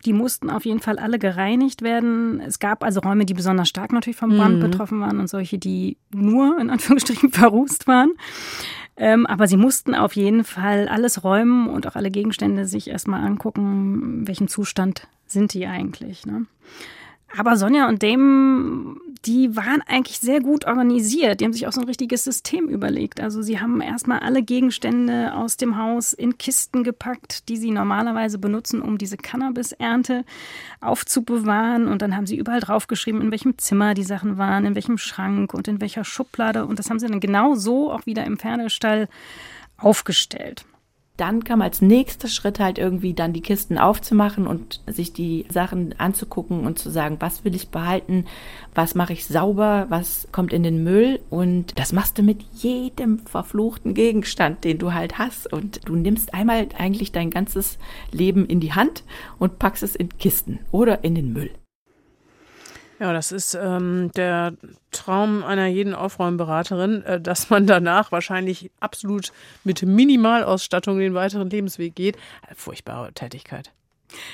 Die 0.05 0.13
mussten 0.13 0.51
auf 0.51 0.65
jeden 0.65 0.81
Fall 0.81 0.99
alle 0.99 1.17
gereinigt 1.17 1.81
werden. 1.81 2.39
Es 2.39 2.59
gab 2.59 2.83
also 2.83 2.99
Räume, 2.99 3.25
die 3.25 3.33
besonders 3.33 3.69
stark 3.69 3.91
natürlich 3.91 4.17
vom 4.17 4.37
Brand 4.37 4.57
mhm. 4.57 4.61
betroffen 4.61 5.01
waren 5.01 5.19
und 5.19 5.27
solche, 5.27 5.57
die 5.57 5.97
nur 6.13 6.59
in 6.59 6.69
Anführungsstrichen 6.69 7.31
verrußt 7.31 7.87
waren. 7.87 8.11
Ähm, 8.97 9.25
aber 9.25 9.47
sie 9.47 9.57
mussten 9.57 9.93
auf 9.93 10.15
jeden 10.15 10.43
Fall 10.43 10.87
alles 10.87 11.23
räumen 11.23 11.67
und 11.67 11.85
auch 11.87 11.95
alle 11.95 12.11
Gegenstände 12.11 12.65
sich 12.65 12.89
erstmal 12.89 13.25
angucken, 13.25 14.19
in 14.21 14.27
welchem 14.27 14.47
Zustand 14.47 15.07
sind 15.27 15.53
die 15.53 15.67
eigentlich. 15.67 16.25
Ne? 16.25 16.45
Aber 17.37 17.57
Sonja 17.57 17.89
und 17.89 18.01
Damon, 18.01 18.99
die 19.25 19.55
waren 19.55 19.81
eigentlich 19.87 20.19
sehr 20.19 20.39
gut 20.39 20.65
organisiert. 20.65 21.39
Die 21.39 21.45
haben 21.45 21.53
sich 21.53 21.67
auch 21.67 21.71
so 21.71 21.81
ein 21.81 21.87
richtiges 21.87 22.23
System 22.23 22.69
überlegt. 22.69 23.19
Also 23.19 23.41
sie 23.41 23.59
haben 23.59 23.81
erstmal 23.81 24.19
alle 24.19 24.43
Gegenstände 24.43 25.33
aus 25.33 25.57
dem 25.57 25.77
Haus 25.77 26.13
in 26.13 26.37
Kisten 26.37 26.83
gepackt, 26.83 27.49
die 27.49 27.57
sie 27.57 27.71
normalerweise 27.71 28.37
benutzen, 28.37 28.81
um 28.81 28.97
diese 28.97 29.17
Cannabisernte 29.17 30.23
aufzubewahren. 30.79 31.87
Und 31.87 32.01
dann 32.01 32.15
haben 32.15 32.27
sie 32.27 32.37
überall 32.37 32.59
draufgeschrieben, 32.61 33.21
in 33.21 33.31
welchem 33.31 33.57
Zimmer 33.57 33.95
die 33.95 34.03
Sachen 34.03 34.37
waren, 34.37 34.65
in 34.65 34.75
welchem 34.75 34.97
Schrank 34.97 35.53
und 35.53 35.67
in 35.67 35.81
welcher 35.81 36.03
Schublade. 36.03 36.65
Und 36.65 36.79
das 36.79 36.89
haben 36.89 36.99
sie 36.99 37.07
dann 37.07 37.19
genau 37.19 37.55
so 37.55 37.91
auch 37.91 38.05
wieder 38.05 38.25
im 38.25 38.37
Pferdestall 38.37 39.09
aufgestellt. 39.77 40.65
Dann 41.17 41.43
kam 41.45 41.61
als 41.61 41.81
nächster 41.81 42.27
Schritt 42.27 42.59
halt 42.59 42.77
irgendwie 42.77 43.13
dann 43.13 43.31
die 43.31 43.41
Kisten 43.41 43.77
aufzumachen 43.77 44.47
und 44.47 44.81
sich 44.87 45.13
die 45.13 45.45
Sachen 45.49 45.97
anzugucken 45.97 46.65
und 46.65 46.77
zu 46.77 46.89
sagen, 46.89 47.17
was 47.19 47.45
will 47.45 47.55
ich 47.55 47.69
behalten, 47.69 48.25
was 48.73 48.95
mache 48.95 49.13
ich 49.13 49.25
sauber, 49.25 49.85
was 49.89 50.27
kommt 50.33 50.51
in 50.51 50.63
den 50.63 50.83
Müll 50.83 51.21
und 51.29 51.79
das 51.79 51.93
machst 51.93 52.17
du 52.17 52.23
mit 52.23 52.41
jedem 52.53 53.19
verfluchten 53.19 53.93
Gegenstand, 53.93 54.63
den 54.65 54.77
du 54.77 54.93
halt 54.93 55.17
hast 55.17 55.51
und 55.51 55.87
du 55.87 55.95
nimmst 55.95 56.33
einmal 56.33 56.67
eigentlich 56.77 57.13
dein 57.13 57.29
ganzes 57.29 57.77
Leben 58.11 58.45
in 58.45 58.59
die 58.59 58.73
Hand 58.73 59.03
und 59.39 59.57
packst 59.57 59.83
es 59.83 59.95
in 59.95 60.09
Kisten 60.17 60.59
oder 60.71 61.03
in 61.05 61.15
den 61.15 61.31
Müll. 61.31 61.51
Ja, 62.99 63.11
das 63.11 63.31
ist 63.33 63.55
ähm, 63.55 64.09
der 64.15 64.53
Traum 64.91 65.43
einer 65.43 65.67
jeden 65.67 65.93
Aufräumberaterin, 65.93 67.03
äh, 67.03 67.19
dass 67.19 67.49
man 67.49 67.67
danach 67.67 68.11
wahrscheinlich 68.11 68.71
absolut 68.79 69.33
mit 69.63 69.83
Minimalausstattung 69.83 70.97
den 70.99 71.13
weiteren 71.13 71.49
Lebensweg 71.49 71.95
geht. 71.95 72.17
Furchtbare 72.55 73.11
Tätigkeit. 73.13 73.71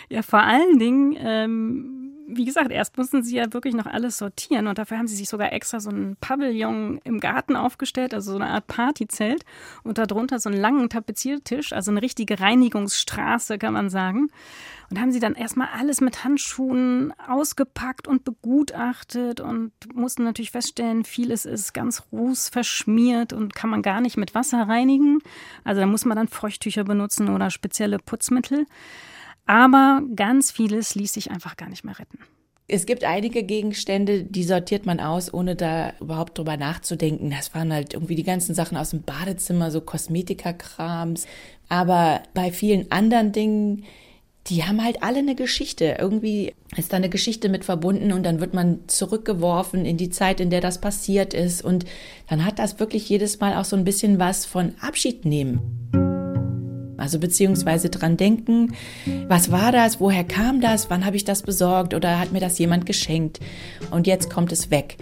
Ja, 0.10 0.22
vor 0.22 0.42
allen 0.42 0.78
Dingen 0.78 1.18
ähm, 1.20 2.01
wie 2.34 2.46
gesagt, 2.46 2.72
erst 2.72 2.98
mussten 2.98 3.24
sie 3.24 3.36
ja 3.36 3.54
wirklich 3.54 3.76
noch 3.76 3.86
alles 3.86 4.18
sortieren 4.18 4.68
und 4.68 4.78
dafür 4.78 4.98
haben 4.98 5.08
sie 5.08 5.16
sich 5.16 5.30
sogar 5.30 5.52
extra 5.54 5.80
so 5.80 5.90
ein 5.90 6.18
Pavillon 6.20 7.00
im 7.04 7.20
Garten 7.20 7.56
aufgestellt, 7.56 8.14
also 8.14 8.32
so 8.32 8.38
eine 8.38 8.48
Art 8.48 8.68
Partyzelt 8.68 9.44
und 9.84 9.98
darunter 9.98 10.40
so 10.40 10.50
einen 10.50 10.60
langen 10.60 10.90
Tapeziertisch, 10.90 11.74
also 11.74 11.92
eine 11.92 12.02
richtige 12.02 12.40
Reinigungsstraße, 12.40 13.58
kann 13.58 13.74
man 13.74 13.90
sagen. 13.90 14.30
Und 14.90 15.00
haben 15.00 15.12
sie 15.14 15.22
dann 15.22 15.36
erstmal 15.36 15.70
alles 15.74 16.02
mit 16.02 16.26
Handschuhen 16.26 17.14
ausgepackt 17.28 18.10
und 18.10 18.26
begutachtet 18.26 19.40
und 19.40 19.72
mussten 19.94 20.24
natürlich 20.24 20.52
feststellen, 20.52 21.06
vieles 21.06 21.46
ist 21.46 21.74
ganz 21.74 22.04
rußverschmiert 22.12 23.32
und 23.32 23.56
kann 23.56 23.70
man 23.70 23.82
gar 23.82 24.02
nicht 24.02 24.18
mit 24.18 24.36
Wasser 24.36 24.68
reinigen. 24.68 25.20
Also 25.64 25.80
da 25.80 25.88
muss 25.88 26.04
man 26.04 26.18
dann 26.18 26.28
Feuchttücher 26.28 26.84
benutzen 26.84 27.30
oder 27.30 27.50
spezielle 27.50 28.00
Putzmittel. 28.00 28.66
Aber 29.52 30.02
ganz 30.16 30.50
vieles 30.50 30.96
ließ 30.96 31.12
sich 31.12 31.30
einfach 31.30 31.58
gar 31.58 31.68
nicht 31.68 31.84
mehr 31.84 32.00
retten. 32.00 32.20
Es 32.70 32.86
gibt 32.86 33.04
einige 33.04 33.44
Gegenstände, 33.44 34.24
die 34.24 34.46
sortiert 34.46 34.86
man 34.86 35.02
aus, 35.02 35.34
ohne 35.34 35.58
da 35.58 35.92
überhaupt 36.00 36.38
drüber 36.38 36.56
nachzudenken. 36.56 37.32
Das 37.32 37.54
waren 37.54 37.74
halt 37.74 37.94
irgendwie 37.94 38.16
die 38.16 38.24
ganzen 38.24 38.56
Sachen 38.56 38.78
aus 38.78 38.92
dem 38.92 39.02
Badezimmer, 39.02 39.70
so 39.70 39.82
Kosmetikakrams. 39.82 41.28
Aber 41.68 42.24
bei 42.34 42.54
vielen 42.54 42.90
anderen 42.94 43.34
Dingen 43.34 43.84
die 44.48 44.64
haben 44.64 44.84
halt 44.84 45.04
alle 45.04 45.20
eine 45.20 45.36
Geschichte. 45.36 45.98
Irgendwie 46.00 46.56
ist 46.76 46.92
da 46.94 46.98
eine 46.98 47.10
Geschichte 47.10 47.48
mit 47.48 47.64
verbunden 47.64 48.12
und 48.12 48.24
dann 48.24 48.40
wird 48.40 48.56
man 48.56 48.80
zurückgeworfen 48.88 49.86
in 49.86 49.98
die 49.98 50.10
Zeit, 50.10 50.40
in 50.40 50.50
der 50.50 50.62
das 50.62 50.82
passiert 50.82 51.36
ist. 51.36 51.64
Und 51.64 51.86
dann 52.28 52.44
hat 52.44 52.58
das 52.58 52.80
wirklich 52.80 53.08
jedes 53.08 53.40
Mal 53.40 53.56
auch 53.56 53.66
so 53.66 53.76
ein 53.76 53.84
bisschen 53.84 54.18
was 54.18 54.48
von 54.48 54.74
Abschied 54.82 55.26
nehmen. 55.26 56.11
Also 57.02 57.20
beziehungsweise 57.20 57.90
dran 57.90 58.16
denken, 58.16 58.74
was 59.28 59.52
war 59.52 59.72
das, 59.72 60.00
woher 60.00 60.24
kam 60.24 60.62
das, 60.62 60.90
wann 60.90 61.06
habe 61.06 61.16
ich 61.16 61.26
das 61.26 61.42
besorgt 61.42 61.94
oder 61.94 62.20
hat 62.20 62.32
mir 62.32 62.40
das 62.40 62.60
jemand 62.60 62.86
geschenkt 62.86 63.40
und 63.90 64.08
jetzt 64.08 64.30
kommt 64.30 64.52
es 64.52 64.72
weg. 64.72 64.98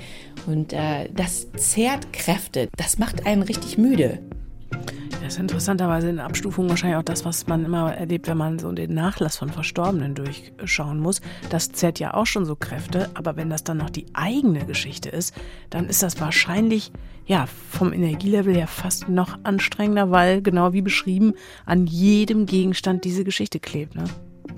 Und 0.48 0.74
äh, 0.74 1.10
das 1.14 1.48
zehrt 1.58 2.14
Kräfte, 2.14 2.70
das 2.78 2.98
macht 2.98 3.26
einen 3.26 3.44
richtig 3.44 3.78
müde. 3.78 4.20
Das 5.30 5.36
ist 5.36 5.42
interessanterweise 5.42 6.10
in 6.10 6.20
Abstufung 6.20 6.68
wahrscheinlich 6.70 6.98
auch 6.98 7.04
das, 7.04 7.24
was 7.24 7.46
man 7.46 7.63
immer 7.63 7.94
erlebt, 7.94 8.28
wenn 8.28 8.38
man 8.38 8.58
so 8.58 8.72
den 8.72 8.96
Nachlass 8.96 9.38
von 9.38 9.50
Verstorbenen 9.50 10.15
durchschauen 10.15 11.00
muss. 11.00 11.22
Das 11.52 11.72
zerrt 11.72 12.00
ja 12.00 12.15
auch 12.15 12.26
schon 12.26 12.46
so 12.46 12.56
Kräfte, 12.56 13.12
aber 13.13 13.36
wenn 13.36 13.48
das 13.52 13.63
dann 13.63 13.78
noch 13.78 13.92
die 13.92 14.08
eigene 14.13 14.65
Geschichte 14.65 15.10
ist, 15.10 15.36
dann 15.70 15.86
ist 15.86 16.02
das 16.02 16.20
wahrscheinlich 16.20 16.92
ja 17.28 17.46
vom 17.46 17.94
Energielevel 17.94 18.56
her 18.56 18.65
fast 18.65 19.08
noch 19.08 19.38
anstrengender, 19.44 20.10
weil 20.10 20.42
genau 20.42 20.74
wie 20.74 20.82
beschrieben 20.82 21.36
an 21.63 21.86
jedem 21.86 22.48
Gegenstand 22.48 23.06
diese 23.06 23.24
Geschichte 23.24 23.60
klebt. 23.60 23.94
Ne? 23.94 24.06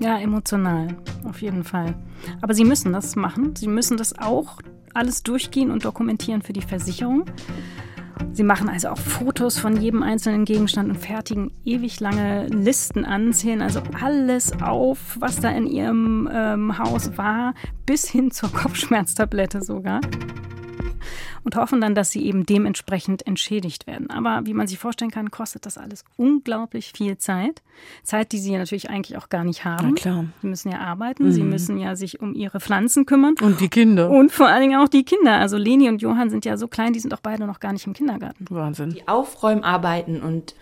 Ja, 0.00 0.18
emotional, 0.20 0.88
auf 1.24 1.42
jeden 1.42 1.64
Fall. 1.64 1.94
Aber 2.40 2.54
Sie 2.54 2.64
müssen 2.64 2.94
das 2.94 3.14
machen. 3.14 3.54
Sie 3.56 3.68
müssen 3.68 3.98
das 3.98 4.18
auch 4.18 4.56
alles 4.94 5.22
durchgehen 5.22 5.70
und 5.70 5.84
dokumentieren 5.84 6.40
für 6.40 6.54
die 6.54 6.62
Versicherung. 6.62 7.26
Sie 8.32 8.44
machen 8.44 8.68
also 8.68 8.88
auch 8.88 8.98
Fotos 8.98 9.58
von 9.58 9.76
jedem 9.76 10.02
einzelnen 10.02 10.44
Gegenstand 10.44 10.88
und 10.88 10.98
fertigen 10.98 11.50
ewig 11.64 12.00
lange 12.00 12.46
Listen 12.48 13.04
an, 13.04 13.32
zählen 13.32 13.62
also 13.62 13.82
alles 14.00 14.52
auf, 14.62 15.16
was 15.18 15.40
da 15.40 15.50
in 15.50 15.66
ihrem 15.66 16.28
ähm, 16.32 16.78
Haus 16.78 17.16
war, 17.18 17.54
bis 17.84 18.08
hin 18.08 18.30
zur 18.30 18.52
Kopfschmerztablette 18.52 19.62
sogar 19.62 20.00
und 21.44 21.56
hoffen 21.56 21.80
dann, 21.80 21.94
dass 21.94 22.10
sie 22.10 22.24
eben 22.24 22.46
dementsprechend 22.46 23.26
entschädigt 23.26 23.86
werden. 23.86 24.10
Aber 24.10 24.42
wie 24.44 24.54
man 24.54 24.66
sich 24.66 24.78
vorstellen 24.78 25.10
kann, 25.10 25.30
kostet 25.30 25.66
das 25.66 25.78
alles 25.78 26.04
unglaublich 26.16 26.92
viel 26.96 27.18
Zeit. 27.18 27.62
Zeit, 28.02 28.32
die 28.32 28.38
sie 28.38 28.52
ja 28.52 28.58
natürlich 28.58 28.90
eigentlich 28.90 29.18
auch 29.18 29.28
gar 29.28 29.44
nicht 29.44 29.64
haben. 29.64 29.88
Na 29.88 29.94
klar. 29.94 30.24
Sie 30.40 30.46
müssen 30.46 30.70
ja 30.70 30.78
arbeiten, 30.78 31.24
mhm. 31.24 31.32
sie 31.32 31.42
müssen 31.42 31.78
ja 31.78 31.96
sich 31.96 32.20
um 32.20 32.34
ihre 32.34 32.60
Pflanzen 32.60 33.06
kümmern. 33.06 33.34
Und 33.40 33.60
die 33.60 33.68
Kinder. 33.68 34.10
Und 34.10 34.32
vor 34.32 34.48
allen 34.48 34.62
Dingen 34.62 34.80
auch 34.80 34.88
die 34.88 35.04
Kinder. 35.04 35.38
Also 35.38 35.56
Leni 35.56 35.88
und 35.88 36.02
Johann 36.02 36.30
sind 36.30 36.44
ja 36.44 36.56
so 36.56 36.68
klein, 36.68 36.92
die 36.92 37.00
sind 37.00 37.14
auch 37.14 37.20
beide 37.20 37.46
noch 37.46 37.60
gar 37.60 37.72
nicht 37.72 37.86
im 37.86 37.92
Kindergarten. 37.92 38.44
Wahnsinn. 38.50 38.90
Die 38.90 39.08
Aufräumarbeiten 39.08 40.22
und 40.22 40.54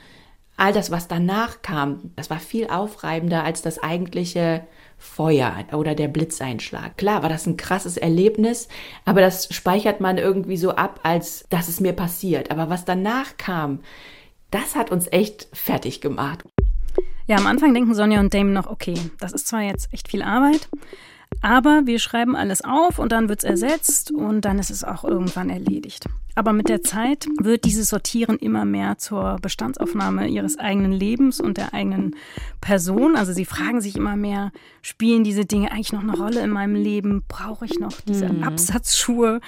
all 0.56 0.72
das, 0.72 0.90
was 0.90 1.08
danach 1.08 1.62
kam, 1.62 2.12
das 2.16 2.28
war 2.28 2.38
viel 2.38 2.66
aufreibender 2.68 3.44
als 3.44 3.62
das 3.62 3.82
eigentliche 3.82 4.66
Feuer 5.00 5.64
oder 5.72 5.94
der 5.94 6.08
Blitzeinschlag. 6.08 6.98
Klar 6.98 7.22
war 7.22 7.30
das 7.30 7.46
ein 7.46 7.56
krasses 7.56 7.96
Erlebnis, 7.96 8.68
aber 9.06 9.22
das 9.22 9.52
speichert 9.52 10.00
man 10.00 10.18
irgendwie 10.18 10.58
so 10.58 10.72
ab, 10.72 11.00
als 11.02 11.46
dass 11.48 11.68
es 11.68 11.80
mir 11.80 11.94
passiert. 11.94 12.50
Aber 12.50 12.68
was 12.68 12.84
danach 12.84 13.38
kam, 13.38 13.80
das 14.50 14.76
hat 14.76 14.90
uns 14.90 15.08
echt 15.10 15.48
fertig 15.52 16.02
gemacht. 16.02 16.44
Ja, 17.26 17.36
am 17.36 17.46
Anfang 17.46 17.72
denken 17.72 17.94
Sonja 17.94 18.20
und 18.20 18.34
Damon 18.34 18.52
noch, 18.52 18.68
okay, 18.68 18.94
das 19.18 19.32
ist 19.32 19.46
zwar 19.46 19.62
jetzt 19.62 19.88
echt 19.92 20.08
viel 20.08 20.22
Arbeit, 20.22 20.68
aber 21.42 21.82
wir 21.86 21.98
schreiben 21.98 22.36
alles 22.36 22.62
auf 22.62 22.98
und 22.98 23.12
dann 23.12 23.28
wird 23.28 23.40
es 23.40 23.44
ersetzt 23.44 24.10
und 24.10 24.42
dann 24.44 24.58
ist 24.58 24.70
es 24.70 24.84
auch 24.84 25.04
irgendwann 25.04 25.48
erledigt. 25.48 26.06
Aber 26.34 26.52
mit 26.52 26.68
der 26.68 26.82
Zeit 26.82 27.26
wird 27.40 27.64
dieses 27.64 27.88
Sortieren 27.88 28.36
immer 28.38 28.64
mehr 28.64 28.98
zur 28.98 29.38
Bestandsaufnahme 29.42 30.28
ihres 30.28 30.58
eigenen 30.58 30.92
Lebens 30.92 31.40
und 31.40 31.56
der 31.56 31.74
eigenen 31.74 32.14
Person. 32.60 33.16
Also 33.16 33.32
sie 33.32 33.44
fragen 33.44 33.80
sich 33.80 33.96
immer 33.96 34.16
mehr, 34.16 34.52
spielen 34.80 35.24
diese 35.24 35.44
Dinge 35.44 35.72
eigentlich 35.72 35.92
noch 35.92 36.02
eine 36.02 36.16
Rolle 36.16 36.40
in 36.40 36.50
meinem 36.50 36.76
Leben? 36.76 37.24
Brauche 37.26 37.64
ich 37.64 37.78
noch 37.80 38.00
diese 38.02 38.28
mhm. 38.28 38.44
Absatzschuhe? 38.44 39.40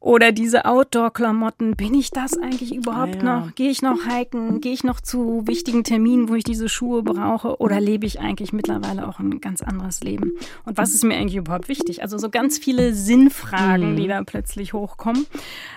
Oder 0.00 0.30
diese 0.30 0.64
Outdoor-Klamotten, 0.64 1.74
bin 1.74 1.92
ich 1.92 2.10
das 2.10 2.38
eigentlich 2.38 2.72
überhaupt 2.72 3.16
ja, 3.16 3.22
ja. 3.22 3.40
noch? 3.40 3.54
Gehe 3.56 3.68
ich 3.68 3.82
noch 3.82 4.04
hiken? 4.06 4.60
Gehe 4.60 4.72
ich 4.72 4.84
noch 4.84 5.00
zu 5.00 5.42
wichtigen 5.46 5.82
Terminen, 5.82 6.28
wo 6.28 6.36
ich 6.36 6.44
diese 6.44 6.68
Schuhe 6.68 7.02
brauche? 7.02 7.60
Oder 7.60 7.80
lebe 7.80 8.06
ich 8.06 8.20
eigentlich 8.20 8.52
mittlerweile 8.52 9.08
auch 9.08 9.18
ein 9.18 9.40
ganz 9.40 9.60
anderes 9.60 10.00
Leben? 10.00 10.34
Und 10.64 10.78
was 10.78 10.94
ist 10.94 11.02
mir 11.04 11.16
eigentlich 11.16 11.34
überhaupt 11.36 11.68
wichtig? 11.68 12.02
Also 12.02 12.16
so 12.16 12.30
ganz 12.30 12.58
viele 12.58 12.94
Sinnfragen, 12.94 13.92
mhm. 13.92 13.96
die 13.96 14.06
da 14.06 14.22
plötzlich 14.22 14.72
hochkommen. 14.72 15.26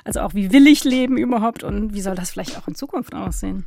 Also 0.03 0.19
auch 0.19 0.35
wie 0.35 0.51
will 0.51 0.67
ich 0.67 0.83
leben 0.83 1.17
überhaupt 1.17 1.63
und 1.63 1.95
wie 1.95 2.01
soll 2.01 2.15
das 2.15 2.29
vielleicht 2.29 2.59
auch 2.59 2.67
in 2.67 2.75
Zukunft 2.75 3.15
aussehen? 3.15 3.63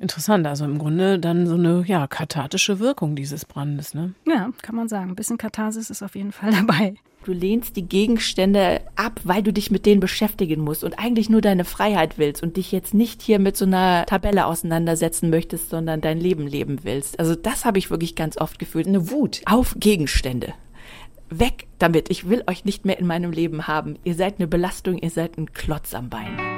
Interessant, 0.00 0.46
also 0.46 0.64
im 0.64 0.78
Grunde 0.78 1.18
dann 1.18 1.46
so 1.46 1.54
eine 1.54 1.84
ja, 1.86 2.06
kathartische 2.06 2.78
Wirkung 2.78 3.16
dieses 3.16 3.44
Brandes, 3.44 3.94
ne? 3.94 4.14
Ja, 4.26 4.50
kann 4.62 4.76
man 4.76 4.88
sagen. 4.88 5.10
Ein 5.10 5.16
bisschen 5.16 5.38
Katharsis 5.38 5.90
ist 5.90 6.02
auf 6.02 6.14
jeden 6.14 6.32
Fall 6.32 6.52
dabei. 6.66 6.94
Du 7.24 7.32
lehnst 7.32 7.76
die 7.76 7.86
Gegenstände 7.86 8.80
ab, 8.94 9.20
weil 9.24 9.42
du 9.42 9.52
dich 9.52 9.70
mit 9.70 9.86
denen 9.86 10.00
beschäftigen 10.00 10.62
musst 10.62 10.84
und 10.84 10.98
eigentlich 10.98 11.28
nur 11.28 11.40
deine 11.40 11.64
Freiheit 11.64 12.16
willst 12.16 12.42
und 12.42 12.56
dich 12.56 12.70
jetzt 12.70 12.94
nicht 12.94 13.22
hier 13.22 13.40
mit 13.40 13.56
so 13.56 13.64
einer 13.64 14.06
Tabelle 14.06 14.46
auseinandersetzen 14.46 15.30
möchtest, 15.30 15.68
sondern 15.70 16.00
dein 16.00 16.18
Leben 16.18 16.46
leben 16.46 16.84
willst. 16.84 17.18
Also 17.18 17.34
das 17.34 17.64
habe 17.64 17.78
ich 17.78 17.90
wirklich 17.90 18.14
ganz 18.14 18.38
oft 18.38 18.58
gefühlt. 18.58 18.86
Eine 18.86 19.10
Wut 19.10 19.42
auf 19.46 19.74
Gegenstände. 19.78 20.54
Weg 21.28 21.66
damit. 21.78 22.08
Ich 22.08 22.28
will 22.28 22.44
euch 22.46 22.64
nicht 22.64 22.86
mehr 22.86 22.98
in 22.98 23.06
meinem 23.06 23.32
Leben 23.32 23.66
haben. 23.66 23.98
Ihr 24.04 24.14
seid 24.14 24.38
eine 24.38 24.46
Belastung, 24.46 24.96
ihr 24.96 25.10
seid 25.10 25.36
ein 25.36 25.52
Klotz 25.52 25.94
am 25.94 26.08
Bein. 26.08 26.57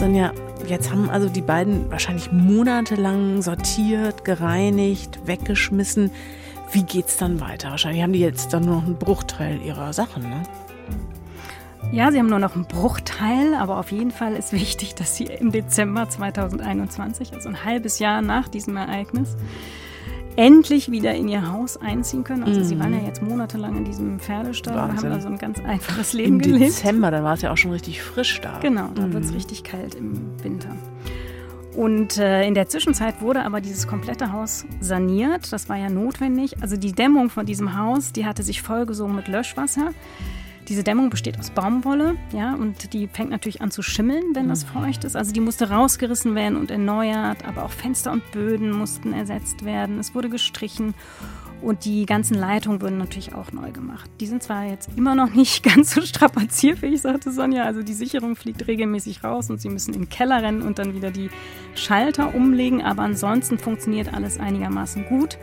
Sonja, 0.00 0.32
jetzt 0.66 0.90
haben 0.90 1.10
also 1.10 1.28
die 1.28 1.42
beiden 1.42 1.90
wahrscheinlich 1.90 2.32
monatelang 2.32 3.42
sortiert, 3.42 4.24
gereinigt, 4.24 5.20
weggeschmissen. 5.26 6.10
Wie 6.72 6.84
geht's 6.84 7.18
dann 7.18 7.38
weiter? 7.38 7.68
Wahrscheinlich 7.68 8.02
haben 8.02 8.14
die 8.14 8.20
jetzt 8.20 8.54
dann 8.54 8.64
nur 8.64 8.76
noch 8.76 8.86
einen 8.86 8.96
Bruchteil 8.96 9.60
ihrer 9.60 9.92
Sachen, 9.92 10.22
ne? 10.22 10.42
Ja, 11.92 12.10
sie 12.10 12.18
haben 12.18 12.30
nur 12.30 12.38
noch 12.38 12.54
einen 12.54 12.64
Bruchteil, 12.64 13.52
aber 13.52 13.76
auf 13.76 13.92
jeden 13.92 14.10
Fall 14.10 14.36
ist 14.36 14.54
wichtig, 14.54 14.94
dass 14.94 15.16
sie 15.18 15.24
im 15.24 15.52
Dezember 15.52 16.08
2021, 16.08 17.34
also 17.34 17.50
ein 17.50 17.62
halbes 17.66 17.98
Jahr 17.98 18.22
nach 18.22 18.48
diesem 18.48 18.78
Ereignis, 18.78 19.36
endlich 20.36 20.90
wieder 20.90 21.14
in 21.14 21.28
ihr 21.28 21.52
Haus 21.52 21.76
einziehen 21.76 22.24
können. 22.24 22.44
Also 22.44 22.60
mhm. 22.60 22.64
sie 22.64 22.78
waren 22.78 22.92
ja 22.92 23.06
jetzt 23.06 23.22
monatelang 23.22 23.76
in 23.76 23.84
diesem 23.84 24.18
Pferdestall 24.20 24.90
und 24.90 24.96
haben 24.96 25.10
da 25.10 25.20
so 25.20 25.28
ein 25.28 25.38
ganz 25.38 25.58
einfaches 25.60 26.12
Leben 26.12 26.34
Im 26.34 26.38
gelebt. 26.38 26.60
Im 26.60 26.68
Dezember, 26.68 27.10
dann 27.10 27.24
war 27.24 27.34
es 27.34 27.42
ja 27.42 27.52
auch 27.52 27.56
schon 27.56 27.72
richtig 27.72 28.02
frisch 28.02 28.40
da. 28.40 28.58
Genau, 28.60 28.88
da 28.94 29.02
mhm. 29.02 29.12
wird 29.12 29.24
es 29.24 29.34
richtig 29.34 29.64
kalt 29.64 29.94
im 29.94 30.30
Winter. 30.42 30.74
Und 31.76 32.18
äh, 32.18 32.46
in 32.46 32.54
der 32.54 32.68
Zwischenzeit 32.68 33.20
wurde 33.20 33.44
aber 33.44 33.60
dieses 33.60 33.86
komplette 33.86 34.32
Haus 34.32 34.66
saniert. 34.80 35.52
Das 35.52 35.68
war 35.68 35.76
ja 35.76 35.88
notwendig. 35.88 36.60
Also 36.62 36.76
die 36.76 36.92
Dämmung 36.92 37.30
von 37.30 37.46
diesem 37.46 37.78
Haus, 37.78 38.12
die 38.12 38.26
hatte 38.26 38.42
sich 38.42 38.60
vollgesogen 38.60 39.14
mit 39.14 39.28
Löschwasser. 39.28 39.92
Diese 40.70 40.84
Dämmung 40.84 41.10
besteht 41.10 41.36
aus 41.36 41.50
Baumwolle, 41.50 42.14
ja, 42.32 42.54
und 42.54 42.92
die 42.92 43.08
fängt 43.08 43.30
natürlich 43.30 43.60
an 43.60 43.72
zu 43.72 43.82
schimmeln, 43.82 44.22
wenn 44.34 44.48
das 44.48 44.64
mhm. 44.64 44.68
feucht 44.68 45.02
ist. 45.02 45.16
Also 45.16 45.32
die 45.32 45.40
musste 45.40 45.68
rausgerissen 45.68 46.36
werden 46.36 46.56
und 46.56 46.70
erneuert, 46.70 47.44
aber 47.44 47.64
auch 47.64 47.72
Fenster 47.72 48.12
und 48.12 48.30
Böden 48.30 48.70
mussten 48.70 49.12
ersetzt 49.12 49.64
werden. 49.64 49.98
Es 49.98 50.14
wurde 50.14 50.28
gestrichen 50.28 50.94
und 51.60 51.84
die 51.84 52.06
ganzen 52.06 52.34
Leitungen 52.34 52.80
wurden 52.80 52.98
natürlich 52.98 53.34
auch 53.34 53.50
neu 53.50 53.72
gemacht. 53.72 54.08
Die 54.20 54.26
sind 54.26 54.44
zwar 54.44 54.64
jetzt 54.64 54.90
immer 54.96 55.16
noch 55.16 55.34
nicht 55.34 55.64
ganz 55.74 55.92
so 55.92 56.02
strapazierfähig, 56.02 57.00
sagte 57.00 57.32
Sonja. 57.32 57.64
Also 57.64 57.82
die 57.82 57.92
Sicherung 57.92 58.36
fliegt 58.36 58.68
regelmäßig 58.68 59.24
raus 59.24 59.50
und 59.50 59.60
sie 59.60 59.70
müssen 59.70 59.92
in 59.92 60.02
den 60.02 60.08
Keller 60.08 60.40
rennen 60.40 60.62
und 60.62 60.78
dann 60.78 60.94
wieder 60.94 61.10
die 61.10 61.30
Schalter 61.74 62.32
umlegen. 62.32 62.80
Aber 62.80 63.02
ansonsten 63.02 63.58
funktioniert 63.58 64.14
alles 64.14 64.38
einigermaßen 64.38 65.06
gut 65.06 65.36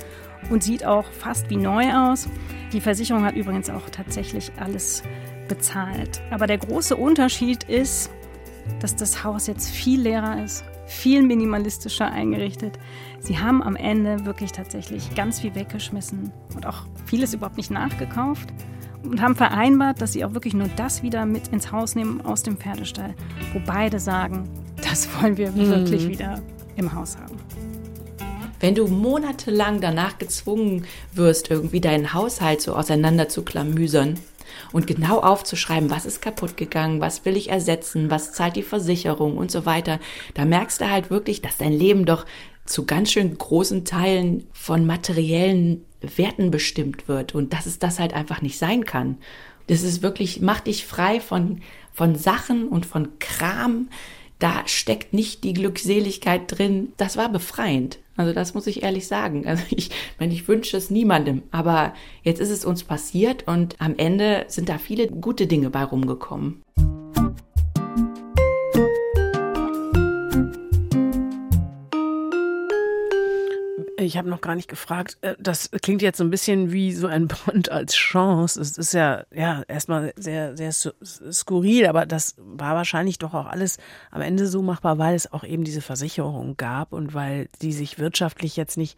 und 0.50 0.63
sieht 0.63 0.86
auch 0.86 1.06
fast 1.12 1.50
wie 1.50 1.58
neu 1.58 1.91
aus. 1.93 2.28
Die 2.73 2.82
Versicherung 2.82 3.26
hat 3.26 3.36
übrigens 3.36 3.69
auch 3.69 3.89
tatsächlich 3.89 4.52
alles 4.58 5.04
bezahlt. 5.47 6.21
Aber 6.32 6.47
der 6.47 6.58
große 6.58 6.95
Unterschied 6.95 7.63
ist, 7.63 8.12
dass 8.80 8.95
das 8.95 9.23
Haus 9.23 9.47
jetzt 9.47 9.69
viel 9.69 10.02
leerer 10.02 10.43
ist, 10.43 10.63
viel 10.86 11.21
minimalistischer 11.23 12.12
eingerichtet. 12.12 12.78
Sie 13.19 13.39
haben 13.39 13.63
am 13.63 13.76
Ende 13.76 14.26
wirklich 14.26 14.52
tatsächlich 14.52 15.15
ganz 15.15 15.39
viel 15.39 15.56
weggeschmissen 15.56 16.32
und 16.56 16.65
auch 16.65 16.86
vieles 17.06 17.34
überhaupt 17.34 17.58
nicht 17.58 17.71
nachgekauft 17.71 18.50
und 19.04 19.21
haben 19.21 19.36
vereinbart, 19.36 20.02
dass 20.02 20.13
sie 20.13 20.26
auch 20.26 20.34
wirklich 20.34 20.54
nur 20.54 20.69
das 20.76 21.04
wieder 21.04 21.26
mit 21.26 21.50
ins 21.50 21.71
Haus 21.71 21.95
nehmen 21.95 22.21
aus 22.21 22.43
dem 22.43 22.58
Pferdestall, 22.58 23.15
wo 23.54 23.62
beide 23.65 24.00
sagen, 24.00 24.50
das 24.82 25.10
wollen 25.21 25.38
wir 25.38 25.52
mhm. 25.52 25.67
wirklich 25.67 26.08
wieder 26.08 26.41
im 26.76 26.93
Haus 26.93 27.17
haben. 27.17 27.37
Wenn 28.60 28.76
du 28.76 28.88
monatelang 28.88 29.82
danach 29.82 30.17
gezwungen 30.17 30.86
wirst, 31.13 31.52
irgendwie 31.52 31.82
deinen 31.82 32.13
Haushalt 32.13 32.62
so 32.62 32.74
auseinander 32.76 33.30
zu 33.30 33.43
klamüsern 33.43 34.20
und 34.72 34.88
genau 34.88 35.20
aufzuschreiben, 35.20 35.89
was 35.89 36.06
ist 36.06 36.22
kaputt 36.22 36.58
gegangen, 36.58 37.02
was 37.02 37.26
will 37.26 37.38
ich 37.38 37.50
ersetzen, 37.50 38.10
was 38.10 38.34
zahlt 38.34 38.56
die 38.56 38.63
Versicherung 38.63 39.38
und 39.38 39.52
so 39.52 39.65
weiter, 39.65 40.00
da 40.34 40.46
merkst 40.46 40.82
du 40.82 40.89
halt 40.89 41.10
wirklich, 41.10 41.41
dass 41.41 41.58
dein 41.58 41.74
Leben 41.74 42.06
doch 42.06 42.26
zu 42.65 42.86
ganz 42.86 43.12
schön 43.12 43.38
großen 43.38 43.86
Teilen 43.86 44.48
von 44.52 44.86
materiellen 44.86 45.86
Werten 46.02 46.52
bestimmt 46.52 47.08
wird 47.08 47.34
und 47.34 47.54
dass 47.54 47.65
es 47.65 47.80
das 47.80 48.00
halt 48.00 48.13
einfach 48.13 48.41
nicht 48.41 48.58
sein 48.58 48.86
kann. 48.86 49.17
Das 49.67 49.84
ist 49.84 50.02
wirklich, 50.02 50.41
mach 50.41 50.62
dich 50.62 50.86
frei 50.86 51.20
von, 51.20 51.62
von 51.91 52.15
Sachen 52.15 52.67
und 52.67 52.86
von 52.86 53.20
Kram. 53.20 53.89
Da 54.39 54.63
steckt 54.67 55.13
nicht 55.13 55.43
die 55.43 55.54
Glückseligkeit 55.54 56.41
drin. 56.47 56.93
Das 56.97 57.17
war 57.17 57.30
befreiend. 57.30 58.00
Also 58.17 58.34
das 58.34 58.54
muss 58.54 58.67
ich 58.67 58.84
ehrlich 58.84 59.08
sagen. 59.08 59.47
Also 59.47 59.63
ich 59.69 59.91
meine, 60.19 60.34
ich 60.34 60.47
wünsche 60.47 60.78
es 60.78 60.89
niemandem, 60.89 61.43
aber 61.52 61.93
jetzt 62.23 62.41
ist 62.41 62.50
es 62.50 62.65
uns 62.65 62.84
passiert 62.84 63.47
und 63.47 63.76
am 63.80 63.95
Ende 63.97 64.45
sind 64.47 64.69
da 64.69 64.78
viele 64.78 65.08
gute 65.08 65.47
Dinge 65.47 65.69
bei 65.69 65.84
rumgekommen. 65.84 66.62
Ich 74.08 74.17
habe 74.17 74.30
noch 74.30 74.41
gar 74.41 74.56
nicht 74.56 74.70
gefragt. 74.70 75.17
Äh, 75.22 75.36
das 75.39 75.70
klingt 75.84 76.02
jetzt 76.02 76.17
so 76.17 76.24
ein 76.24 76.30
bisschen 76.30 76.72
wie 76.72 76.93
so 76.93 77.08
ein 77.08 77.28
Bond 77.28 77.70
als 77.70 77.93
Chance. 77.93 78.60
Es 78.60 78.78
ist 78.78 78.93
ja, 78.93 79.26
ja, 79.34 79.63
erstmal 79.67 80.13
sehr, 80.15 80.56
sehr 80.56 80.72
skurril, 80.72 81.86
aber 81.88 82.06
das 82.06 82.36
war 82.38 82.76
wahrscheinlich 82.76 83.20
doch 83.20 83.34
auch 83.34 83.48
alles 83.48 83.78
am 84.10 84.22
Ende 84.22 84.48
so 84.48 84.62
machbar, 84.62 84.98
weil 84.98 85.15
es 85.15 85.32
auch 85.32 85.43
eben 85.43 85.63
diese 85.65 85.82
Versicherung 85.82 86.56
gab 86.58 86.93
und 86.93 87.13
weil 87.13 87.50
die 87.62 87.74
sich 87.74 88.00
wirtschaftlich 88.00 88.56
jetzt 88.56 88.78
nicht 88.78 88.98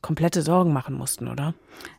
komplette 0.00 0.42
Sorgen 0.42 0.72
machen 0.72 0.94
mussten, 0.94 1.26
oder? 1.26 1.54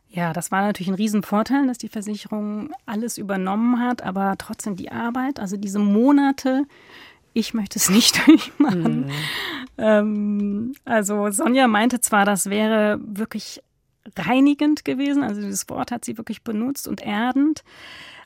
Ja, 0.08 0.32
das 0.32 0.50
war 0.50 0.62
natürlich 0.62 0.88
ein 0.88 0.94
Riesenvorteil, 0.94 1.66
dass 1.66 1.76
die 1.76 1.90
Versicherung 1.90 2.70
alles 2.86 3.18
übernommen 3.18 3.78
hat, 3.80 4.02
aber 4.02 4.36
trotzdem 4.38 4.74
die 4.74 4.90
Arbeit, 4.90 5.38
also 5.38 5.58
diese 5.58 5.78
Monate, 5.78 6.64
ich 7.32 7.54
möchte 7.54 7.78
es 7.78 7.90
nicht 7.90 8.26
durchmachen. 8.26 9.06
Mhm. 9.06 9.10
Ähm, 9.78 10.72
also 10.84 11.30
Sonja 11.30 11.68
meinte 11.68 12.00
zwar, 12.00 12.24
das 12.24 12.50
wäre 12.50 12.98
wirklich 13.02 13.62
reinigend 14.16 14.84
gewesen, 14.84 15.22
also 15.22 15.40
dieses 15.40 15.68
Wort 15.68 15.90
hat 15.90 16.04
sie 16.04 16.16
wirklich 16.16 16.42
benutzt 16.42 16.88
und 16.88 17.00
erdend 17.00 17.62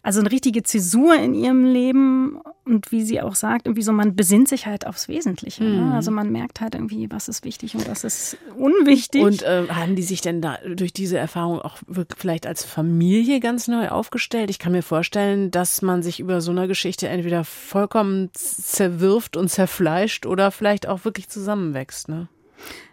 also 0.05 0.19
eine 0.19 0.33
richtige 0.33 0.65
Zäsur 0.65 1.15
in 1.15 1.33
ihrem 1.33 1.65
Leben 1.65 2.41
und 2.65 2.91
wie 2.91 3.03
sie 3.03 3.21
auch 3.21 3.37
sagt, 3.37 3.67
irgendwie 3.67 3.83
so, 3.83 3.93
man 3.93 4.17
besinnt 4.17 4.49
sich 4.49 4.67
halt 4.67 4.85
aufs 4.87 5.07
Wesentliche. 5.07 5.63
Ne? 5.63 5.83
Mhm. 5.83 5.93
Also 5.93 6.11
man 6.11 6.33
merkt 6.33 6.61
halt 6.61 6.75
irgendwie, 6.75 7.09
was 7.11 7.29
ist 7.29 7.45
wichtig 7.45 7.77
und 7.77 7.89
was 7.89 8.03
ist 8.03 8.37
unwichtig. 8.57 9.23
Und 9.23 9.43
äh, 9.43 9.69
haben 9.69 9.95
die 9.95 10.03
sich 10.03 10.21
denn 10.21 10.43
da 10.43 10.59
durch 10.75 10.93
diese 10.93 11.19
Erfahrung 11.19 11.61
auch 11.61 11.79
vielleicht 12.17 12.49
als 12.49 12.65
Familie 12.65 13.39
ganz 13.39 13.69
neu 13.69 13.91
aufgestellt? 13.91 14.51
Ich 14.51 14.59
kann 14.59 14.73
mir 14.73 14.83
vorstellen, 14.83 15.53
dass 15.53 15.83
man 15.83 16.03
sich 16.03 16.19
über 16.19 16.41
so 16.41 16.51
eine 16.51 16.67
Geschichte 16.67 17.09
entweder 17.09 17.45
vollkommen 17.45 18.31
zerwirft 18.33 19.37
und 19.37 19.51
zerfleischt 19.51 20.27
oder 20.27 20.51
vielleicht 20.51 20.89
auch 20.89 21.05
wirklich 21.05 21.29
zusammenwächst, 21.29 22.09
ne? 22.09 22.29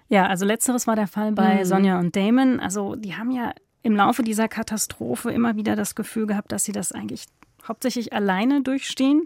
Ja, 0.10 0.26
also 0.26 0.44
letzteres 0.44 0.88
war 0.88 0.96
der 0.96 1.08
Fall 1.08 1.32
bei 1.32 1.60
mhm. 1.60 1.66
Sonja 1.66 2.00
und 2.00 2.16
Damon. 2.16 2.60
Also 2.60 2.96
die 2.96 3.16
haben 3.16 3.30
ja 3.30 3.54
im 3.84 3.96
Laufe 3.96 4.24
dieser 4.24 4.48
Katastrophe 4.48 5.32
immer 5.32 5.56
wieder 5.56 5.76
das 5.76 5.96
Gefühl 5.96 6.28
gehabt, 6.28 6.52
dass 6.52 6.64
sie 6.64 6.72
das 6.72 6.92
eigentlich 6.92 7.26
hauptsächlich 7.68 8.14
alleine 8.14 8.62
durchstehen 8.62 9.26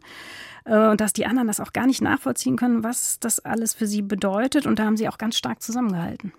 äh, 0.65 0.89
und 0.89 1.01
dass 1.01 1.13
die 1.13 1.25
anderen 1.25 1.47
das 1.47 1.59
auch 1.59 1.73
gar 1.73 1.87
nicht 1.87 2.01
nachvollziehen 2.01 2.55
können, 2.55 2.83
was 2.83 3.19
das 3.19 3.39
alles 3.39 3.73
für 3.73 3.87
sie 3.87 4.01
bedeutet. 4.01 4.65
Und 4.65 4.79
da 4.79 4.85
haben 4.85 4.97
sie 4.97 5.07
auch 5.09 5.17
ganz 5.17 5.37
stark 5.37 5.61
zusammengehalten. 5.61 6.33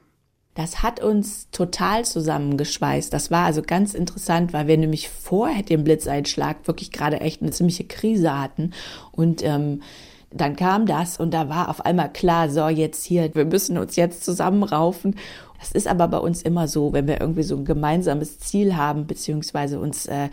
Das 0.55 0.85
hat 0.85 1.03
uns 1.03 1.51
total 1.51 2.05
zusammengeschweißt. 2.05 3.13
Das 3.13 3.33
war 3.33 3.45
also 3.45 3.61
ganz 3.61 3.93
interessant, 3.93 4.53
weil 4.53 4.69
wir 4.69 4.77
nämlich 4.77 5.09
vor 5.09 5.51
dem 5.69 5.83
Blitzeinschlag 5.83 6.69
wirklich 6.69 6.93
gerade 6.93 7.21
echt 7.21 7.43
eine 7.43 7.51
ziemliche 7.51 7.85
Krise 7.85 8.41
hatten. 8.41 8.73
Und 9.11 9.43
ähm, 9.43 9.83
dann 10.31 10.55
kam 10.55 10.87
das 10.87 11.19
und 11.19 11.33
da 11.33 11.49
war 11.49 11.69
auf 11.69 11.85
einmal 11.85 12.13
klar, 12.13 12.51
so 12.51 12.69
jetzt 12.69 13.05
hier, 13.05 13.35
wir 13.35 13.45
müssen 13.45 13.79
uns 13.79 13.97
jetzt 13.97 14.25
zusammenraufen. 14.25 15.17
Das 15.65 15.73
ist 15.73 15.89
aber 15.89 16.09
bei 16.09 16.19
uns 16.19 16.43
immer 16.43 16.69
so, 16.69 16.93
wenn 16.93 17.07
wir 17.07 17.23
irgendwie 17.23 17.43
so 17.43 17.57
ein 17.57 17.65
gemeinsames 17.65 18.39
Ziel 18.39 18.77
haben, 18.77 19.07
beziehungsweise 19.07 19.81
uns 19.81 20.05
äh, 20.05 20.29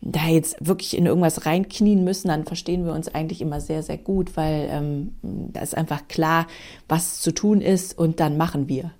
da 0.00 0.26
jetzt 0.26 0.56
wirklich 0.66 0.96
in 0.96 1.06
irgendwas 1.06 1.46
reinknien 1.46 2.02
müssen, 2.02 2.26
dann 2.26 2.44
verstehen 2.44 2.84
wir 2.84 2.92
uns 2.92 3.06
eigentlich 3.14 3.40
immer 3.40 3.60
sehr, 3.60 3.84
sehr 3.84 3.98
gut, 3.98 4.36
weil 4.36 4.66
ähm, 4.68 5.14
da 5.22 5.60
ist 5.60 5.76
einfach 5.76 6.08
klar, 6.08 6.48
was 6.88 7.20
zu 7.20 7.32
tun 7.32 7.60
ist 7.60 7.96
und 7.96 8.18
dann 8.18 8.36
machen 8.36 8.68
wir. 8.68 8.90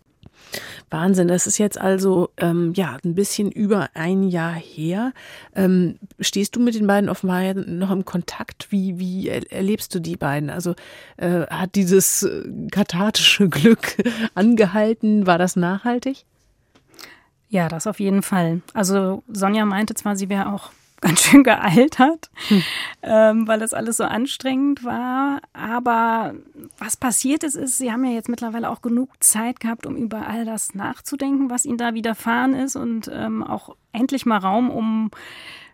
Wahnsinn, 0.91 1.29
das 1.29 1.47
ist 1.47 1.59
jetzt 1.59 1.81
also 1.81 2.31
ähm, 2.37 2.73
ja 2.75 2.99
ein 3.05 3.15
bisschen 3.15 3.51
über 3.51 3.91
ein 3.95 4.23
Jahr 4.23 4.55
her. 4.55 5.13
Ähm, 5.55 5.99
stehst 6.21 6.57
du 6.57 6.61
mit 6.61 6.75
den 6.75 6.87
beiden 6.87 7.09
offenbar 7.09 7.55
noch 7.55 7.91
im 7.91 8.05
Kontakt? 8.05 8.71
Wie, 8.71 8.99
wie 8.99 9.29
erlebst 9.29 9.95
du 9.95 10.01
die 10.01 10.17
beiden? 10.17 10.51
Also 10.51 10.75
äh, 11.17 11.47
hat 11.47 11.75
dieses 11.75 12.23
äh, 12.23 12.45
kathartische 12.71 13.49
Glück 13.51 13.97
angehalten? 14.35 15.27
War 15.27 15.39
das 15.39 15.57
nachhaltig? 15.57 16.25
Ja, 17.49 17.69
das 17.69 17.87
auf 17.87 18.01
jeden 18.01 18.23
Fall. 18.23 18.63
Also 18.73 19.23
Sonja 19.29 19.65
meinte 19.65 19.95
zwar, 19.95 20.17
sie 20.17 20.29
wäre 20.29 20.53
auch 20.53 20.73
ganz 21.05 21.21
schön 21.21 21.45
gealtert, 21.45 22.31
hm. 22.49 22.63
ähm, 23.03 23.47
weil 23.47 23.61
das 23.61 23.75
alles 23.75 23.99
so 23.99 24.05
anstrengend 24.05 24.85
war. 24.85 25.41
Aber 25.53 26.35
was 26.79 26.97
passiert 26.97 27.45
ist, 27.45 27.57
ist, 27.57 27.79
sie 27.79 27.93
haben 27.93 28.05
ja 28.05 28.13
jetzt 28.13 28.31
mittlerweile 28.31 28.71
auch 28.71 28.81
genug 28.81 29.11
Zeit 29.23 29.61
gehabt, 29.61 29.85
um 29.85 29.97
über 29.97 30.27
all 30.27 30.47
das 30.47 30.75
nachzudenken, 30.75 31.51
was 31.51 31.67
ihnen 31.67 31.79
da 31.79 31.93
widerfahren 31.93 32.55
ist 32.55 32.77
und 32.77 33.11
ähm, 33.13 33.43
auch 33.43 33.77
endlich 33.93 34.25
mal 34.25 34.39
Raum, 34.39 34.71
um 34.71 35.11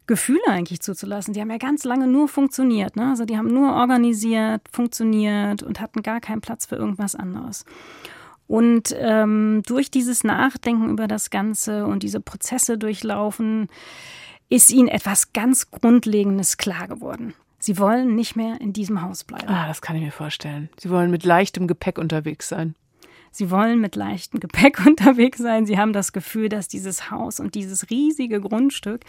Gefühle 0.08 0.48
eigentlich 0.48 0.80
zuzulassen. 0.80 1.32
Die 1.32 1.40
haben 1.40 1.50
ja 1.50 1.58
ganz 1.58 1.84
lange 1.84 2.08
nur 2.08 2.26
funktioniert. 2.26 2.96
Ne? 2.96 3.10
Also 3.10 3.24
die 3.24 3.38
haben 3.38 3.54
nur 3.54 3.72
organisiert, 3.72 4.62
funktioniert 4.72 5.62
und 5.62 5.78
hatten 5.78 6.02
gar 6.02 6.20
keinen 6.20 6.40
Platz 6.40 6.66
für 6.66 6.74
irgendwas 6.74 7.14
anderes. 7.14 7.64
Und 8.48 8.92
ähm, 8.98 9.62
durch 9.64 9.92
dieses 9.92 10.24
Nachdenken 10.24 10.90
über 10.90 11.06
das 11.06 11.30
Ganze 11.30 11.86
und 11.86 12.02
diese 12.02 12.20
Prozesse 12.20 12.76
durchlaufen, 12.78 13.68
ist 14.50 14.70
ihnen 14.70 14.88
etwas 14.88 15.32
ganz 15.32 15.70
Grundlegendes 15.70 16.58
klar 16.58 16.88
geworden. 16.88 17.34
Sie 17.58 17.78
wollen 17.78 18.14
nicht 18.14 18.36
mehr 18.36 18.60
in 18.60 18.72
diesem 18.72 19.02
Haus 19.02 19.24
bleiben. 19.24 19.48
Ah, 19.48 19.68
das 19.68 19.80
kann 19.80 19.96
ich 19.96 20.02
mir 20.02 20.12
vorstellen. 20.12 20.68
Sie 20.78 20.90
wollen 20.90 21.10
mit 21.10 21.24
leichtem 21.24 21.66
Gepäck 21.66 21.98
unterwegs 21.98 22.48
sein. 22.48 22.74
Sie 23.30 23.50
wollen 23.50 23.80
mit 23.80 23.96
leichtem 23.96 24.40
Gepäck 24.40 24.80
unterwegs 24.86 25.38
sein. 25.38 25.66
Sie 25.66 25.78
haben 25.78 25.92
das 25.92 26.12
Gefühl, 26.12 26.48
dass 26.48 26.68
dieses 26.68 27.10
Haus 27.10 27.38
und 27.38 27.54
dieses 27.54 27.90
riesige 27.90 28.40
Grundstück 28.40 29.02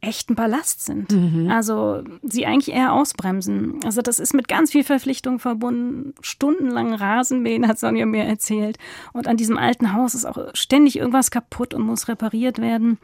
echten 0.00 0.34
Ballast 0.34 0.84
sind. 0.84 1.10
Mhm. 1.12 1.50
Also 1.50 2.02
sie 2.22 2.46
eigentlich 2.46 2.74
eher 2.74 2.92
ausbremsen. 2.92 3.80
Also 3.84 4.02
das 4.02 4.18
ist 4.18 4.34
mit 4.34 4.46
ganz 4.48 4.72
viel 4.72 4.84
Verpflichtung 4.84 5.38
verbunden. 5.38 6.14
Stundenlang 6.20 6.94
Rasenmähen 6.94 7.66
hat 7.66 7.78
Sonja 7.78 8.06
mir 8.06 8.24
erzählt. 8.24 8.78
Und 9.12 9.26
an 9.26 9.36
diesem 9.36 9.58
alten 9.58 9.94
Haus 9.94 10.14
ist 10.14 10.24
auch 10.24 10.38
ständig 10.54 10.98
irgendwas 10.98 11.30
kaputt 11.30 11.74
und 11.74 11.82
muss 11.82 12.08
repariert 12.08 12.58
werden. 12.58 12.98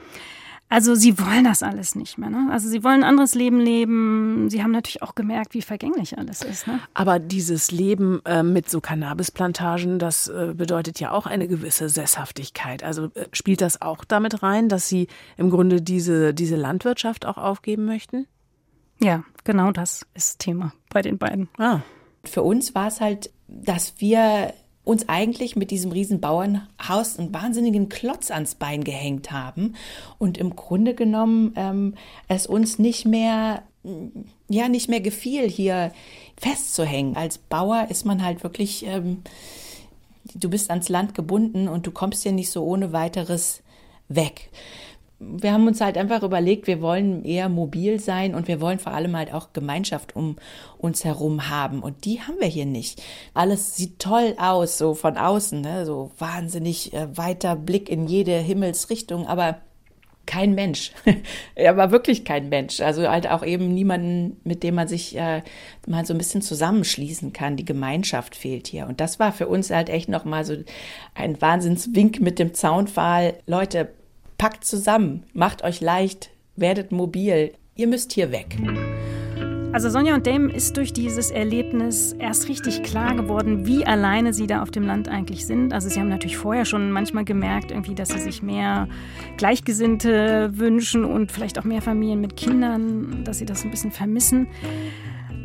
Also 0.72 0.94
sie 0.94 1.18
wollen 1.18 1.44
das 1.44 1.62
alles 1.62 1.96
nicht 1.96 2.16
mehr. 2.16 2.30
Ne? 2.30 2.48
Also 2.50 2.66
sie 2.66 2.82
wollen 2.82 3.02
ein 3.02 3.08
anderes 3.11 3.35
Leben 3.35 3.61
leben. 3.61 4.48
Sie 4.48 4.62
haben 4.62 4.70
natürlich 4.70 5.02
auch 5.02 5.14
gemerkt, 5.14 5.52
wie 5.52 5.61
vergänglich 5.61 6.16
alles 6.16 6.42
ist. 6.42 6.66
Ne? 6.66 6.80
Aber 6.94 7.18
dieses 7.18 7.70
Leben 7.70 8.22
äh, 8.24 8.42
mit 8.42 8.70
so 8.70 8.80
Cannabisplantagen, 8.80 9.98
das 9.98 10.28
äh, 10.28 10.54
bedeutet 10.56 10.98
ja 10.98 11.11
auch 11.11 11.26
eine 11.26 11.46
gewisse 11.46 11.90
Sesshaftigkeit. 11.90 12.85
Also 12.85 13.11
äh, 13.12 13.26
spielt 13.35 13.61
das 13.61 13.82
auch 13.82 14.06
damit 14.06 14.42
rein, 14.42 14.70
dass 14.70 14.88
Sie 14.88 15.08
im 15.37 15.50
Grunde 15.50 15.82
diese, 15.82 16.32
diese 16.32 16.56
Landwirtschaft 16.56 17.26
auch 17.26 17.37
aufgeben 17.37 17.85
möchten? 17.85 18.26
Ja, 18.98 19.24
genau 19.44 19.72
das 19.72 20.06
ist 20.14 20.38
Thema 20.38 20.72
bei 20.88 21.02
den 21.02 21.18
beiden. 21.18 21.50
Ah. 21.58 21.80
Für 22.24 22.42
uns 22.42 22.74
war 22.74 22.88
es 22.88 23.02
halt, 23.02 23.30
dass 23.46 24.00
wir 24.00 24.54
uns 24.85 25.09
eigentlich 25.09 25.55
mit 25.57 25.71
diesem 25.71 25.92
riesen 25.92 26.21
Bauernhaus 26.21 27.18
einen 27.18 27.33
wahnsinnigen 27.33 27.88
Klotz 27.88 28.31
ans 28.31 28.57
Bein 28.57 28.83
gehängt 28.83 29.31
haben 29.31 29.75
und 30.18 30.38
im 30.38 30.57
Grunde 30.57 30.95
genommen 30.95 31.53
ähm, 31.57 31.95
es 32.29 32.47
uns 32.47 32.79
nicht 32.79 33.07
mehr 33.07 33.62
ja 34.49 34.68
nicht 34.68 34.88
mehr 34.88 35.01
gefiel 35.01 35.49
hier 35.49 35.92
festzuhängen. 36.37 37.16
Als 37.16 37.38
Bauer 37.38 37.88
ist 37.90 38.05
man 38.05 38.23
halt 38.23 38.45
wirklich 38.45 38.87
ähm, 38.87 39.23
du 40.35 40.49
bist 40.49 40.71
ans 40.71 40.88
Land 40.88 41.14
gebunden 41.14 41.68
und 41.68 41.87
du 41.87 41.90
kommst 41.90 42.25
ja 42.25 42.33
nicht 42.33 42.51
so 42.51 42.64
ohne 42.64 42.92
weiteres 42.92 43.62
weg. 44.09 44.51
Wir 45.37 45.52
haben 45.52 45.66
uns 45.66 45.80
halt 45.80 45.96
einfach 45.96 46.22
überlegt, 46.22 46.66
wir 46.66 46.80
wollen 46.80 47.24
eher 47.24 47.48
mobil 47.48 48.00
sein 48.00 48.35
und 48.35 48.48
wir 48.48 48.61
wollen 48.61 48.78
vor 48.78 48.92
allem 48.92 49.16
halt 49.16 49.32
auch 49.32 49.52
Gemeinschaft 49.52 50.16
um 50.16 50.37
uns 50.78 51.04
herum 51.04 51.48
haben. 51.48 51.82
Und 51.82 52.04
die 52.04 52.20
haben 52.20 52.40
wir 52.40 52.48
hier 52.48 52.66
nicht. 52.66 53.02
Alles 53.35 53.76
sieht 53.76 53.98
toll 53.98 54.35
aus, 54.38 54.78
so 54.78 54.94
von 54.94 55.16
außen, 55.16 55.61
ne? 55.61 55.87
so 55.87 56.11
wahnsinnig 56.18 56.92
äh, 56.92 57.16
weiter 57.16 57.56
Blick 57.56 57.88
in 57.88 58.06
jede 58.06 58.37
Himmelsrichtung, 58.37 59.26
aber 59.26 59.58
kein 60.26 60.54
Mensch. 60.54 60.92
er 61.54 61.76
war 61.76 61.90
wirklich 61.90 62.24
kein 62.24 62.48
Mensch. 62.48 62.80
Also 62.80 63.08
halt 63.08 63.28
auch 63.28 63.44
eben 63.44 63.74
niemanden, 63.74 64.40
mit 64.44 64.62
dem 64.62 64.76
man 64.76 64.88
sich 64.88 65.16
äh, 65.16 65.42
mal 65.87 66.06
so 66.06 66.14
ein 66.14 66.18
bisschen 66.18 66.42
zusammenschließen 66.42 67.32
kann. 67.32 67.56
Die 67.56 67.64
Gemeinschaft 67.64 68.37
fehlt 68.37 68.68
hier. 68.68 68.87
Und 68.87 69.00
das 69.00 69.18
war 69.18 69.32
für 69.32 69.48
uns 69.48 69.70
halt 69.70 69.88
echt 69.88 70.08
nochmal 70.08 70.44
so 70.44 70.56
ein 71.14 71.40
Wahnsinnswink 71.40 72.20
mit 72.20 72.38
dem 72.38 72.54
Zaunpfahl. 72.54 73.35
Leute, 73.46 73.90
packt 74.42 74.64
zusammen, 74.64 75.22
macht 75.35 75.62
euch 75.62 75.81
leicht, 75.81 76.31
werdet 76.57 76.90
mobil. 76.90 77.52
Ihr 77.76 77.87
müsst 77.87 78.12
hier 78.12 78.33
weg. 78.33 78.57
Also 79.72 79.88
Sonja 79.88 80.16
und 80.16 80.26
Dame 80.26 80.52
ist 80.52 80.76
durch 80.76 80.92
dieses 80.92 81.31
Erlebnis 81.31 82.12
erst 82.18 82.48
richtig 82.48 82.83
klar 82.83 83.14
geworden, 83.14 83.66
wie 83.68 83.87
alleine 83.87 84.33
sie 84.33 84.48
da 84.48 84.61
auf 84.61 84.72
dem 84.72 84.85
Land 84.85 85.09
eigentlich 85.09 85.46
sind. 85.46 85.72
Also 85.72 85.88
sie 85.88 86.00
haben 86.00 86.09
natürlich 86.09 86.38
vorher 86.38 86.64
schon 86.64 86.90
manchmal 86.90 87.24
gemerkt, 87.24 87.70
irgendwie, 87.70 87.94
dass 87.94 88.09
sie 88.09 88.18
sich 88.18 88.42
mehr 88.42 88.88
Gleichgesinnte 89.37 90.50
wünschen 90.59 91.05
und 91.05 91.31
vielleicht 91.31 91.57
auch 91.61 91.64
mehr 91.64 91.81
Familien 91.81 92.20
mit 92.20 92.37
Kindern, 92.37 93.22
dass 93.22 93.38
sie 93.38 93.46
das 93.46 93.62
ein 93.62 93.70
bisschen 93.70 93.92
vermissen. 93.92 94.48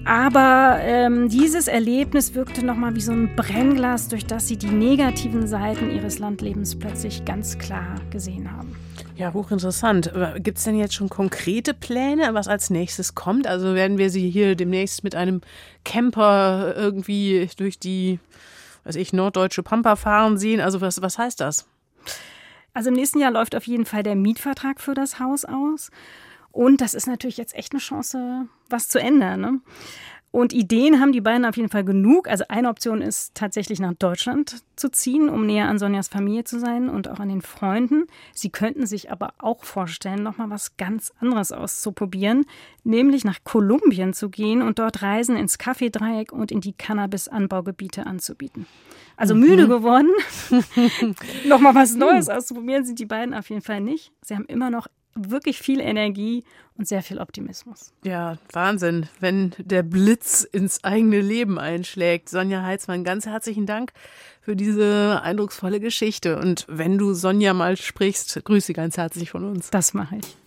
Aber 0.06 0.80
ähm, 0.82 1.30
dieses 1.30 1.68
Erlebnis 1.68 2.34
wirkte 2.34 2.66
nochmal 2.66 2.96
wie 2.96 3.02
so 3.02 3.12
ein 3.12 3.36
Brennglas, 3.36 4.08
durch 4.08 4.26
das 4.26 4.48
sie 4.48 4.58
die 4.58 4.72
negativen 4.72 5.46
Seiten 5.46 5.92
ihres 5.92 6.18
Landlebens 6.18 6.80
plötzlich 6.80 7.26
ganz 7.26 7.60
klar 7.60 7.94
gesehen 8.10 8.52
haben. 8.52 8.76
Ja, 9.18 9.34
hochinteressant. 9.34 10.12
Gibt 10.36 10.60
es 10.60 10.64
denn 10.64 10.78
jetzt 10.78 10.94
schon 10.94 11.10
konkrete 11.10 11.74
Pläne, 11.74 12.36
was 12.36 12.48
als 12.48 12.70
nächstes 12.70 13.16
kommt? 13.16 13.48
Also 13.48 13.74
werden 13.74 13.98
wir 13.98 14.12
Sie 14.12 14.30
hier 14.30 14.56
demnächst 14.56 15.04
mit 15.04 15.16
einem 15.16 15.42
Camper 15.84 16.76
irgendwie 16.76 17.50
durch 17.58 17.80
die, 17.80 18.20
weiß 18.84 18.96
ich, 18.96 19.14
norddeutsche 19.14 19.64
Pampa 19.64 19.96
fahren 19.96 20.38
sehen? 20.38 20.62
Also 20.62 20.82
was, 20.82 21.02
was 21.02 21.18
heißt 21.18 21.42
das? 21.42 21.68
Also 22.76 22.90
im 22.90 22.96
nächsten 22.96 23.20
Jahr 23.20 23.32
läuft 23.32 23.56
auf 23.56 23.66
jeden 23.66 23.86
Fall 23.86 24.04
der 24.04 24.16
Mietvertrag 24.16 24.80
für 24.80 24.94
das 24.94 25.20
Haus 25.20 25.46
aus. 25.46 25.90
Und 26.52 26.80
das 26.80 26.94
ist 26.94 27.08
natürlich 27.08 27.38
jetzt 27.38 27.56
echt 27.56 27.72
eine 27.72 27.80
Chance, 27.80 28.46
was 28.70 28.88
zu 28.88 29.00
ändern. 29.00 29.42
Ne? 29.42 29.60
Und 30.32 30.54
Ideen 30.54 31.00
haben 31.00 31.14
die 31.14 31.22
beiden 31.22 31.46
auf 31.46 31.56
jeden 31.56 31.70
Fall 31.70 31.84
genug. 31.84 32.28
Also 32.28 32.44
eine 32.50 32.70
Option 32.70 33.02
ist 33.02 33.34
tatsächlich 33.34 33.80
nach 33.80 33.94
Deutschland 33.94 34.62
zu 34.76 34.90
ziehen, 34.90 35.30
um 35.30 35.46
näher 35.46 35.68
an 35.68 35.80
Sonjas 35.80 36.10
Familie 36.10 36.44
zu 36.44 36.60
sein 36.60 36.90
und 36.90 37.08
auch 37.08 37.20
an 37.20 37.30
den 37.30 37.42
Freunden. 37.42 38.08
Sie 38.34 38.50
könnten 38.50 38.86
sich 38.86 39.10
aber 39.10 39.34
auch 39.40 39.64
vorstellen, 39.64 40.24
nochmal 40.24 40.50
was 40.50 40.76
ganz 40.78 41.14
anderes 41.20 41.52
auszuprobieren, 41.52 42.46
nämlich 42.84 43.24
nach 43.24 43.40
Kolumbien 43.46 44.14
zu 44.14 44.30
gehen 44.30 44.62
und 44.62 44.80
dort 44.80 45.02
Reisen 45.02 45.38
ins 45.38 45.58
Kaffeedreieck 45.58 46.32
und 46.34 46.52
in 46.52 46.62
die 46.62 46.74
Cannabis-Anbaugebiete 46.74 48.06
anzubieten. 48.06 48.68
Also 49.16 49.34
mhm. 49.34 49.42
müde 49.42 49.68
geworden, 49.68 50.12
nochmal 51.48 51.74
was 51.74 51.96
Neues 51.96 52.30
auszuprobieren, 52.30 52.86
sind 52.86 53.00
die 53.00 53.06
beiden 53.06 53.34
auf 53.34 53.50
jeden 53.50 53.64
Fall 53.64 53.82
nicht. 53.82 54.12
Sie 54.22 54.36
haben 54.36 54.46
immer 54.46 54.70
noch 54.70 54.88
wirklich 55.18 55.60
viel 55.60 55.80
Energie 55.80 56.44
und 56.78 56.88
sehr 56.88 57.02
viel 57.02 57.20
Optimismus. 57.20 57.94
Ja, 58.04 58.38
Wahnsinn, 58.52 59.08
wenn 59.20 59.54
der 59.58 59.84
Blitz 59.84 60.44
ins 60.44 60.84
eigene 60.84 61.22
Leben 61.22 61.60
einschlägt. 61.60 62.30
Sonja 62.30 62.64
Heitzmann, 62.64 63.04
ganz 63.04 63.26
herzlichen 63.26 63.66
Dank 63.66 63.94
für 64.42 64.56
diese 64.56 65.22
eindrucksvolle 65.24 65.80
Geschichte. 65.80 66.38
Und 66.38 66.66
wenn 66.70 66.98
du 66.98 67.14
Sonja 67.14 67.54
mal 67.54 67.78
sprichst, 67.78 68.44
grüße 68.44 68.74
ganz 68.74 68.98
herzlich 68.98 69.32
von 69.32 69.44
uns. 69.44 69.70
Das 69.70 69.94
mache 69.94 70.18
ich. 70.18 70.38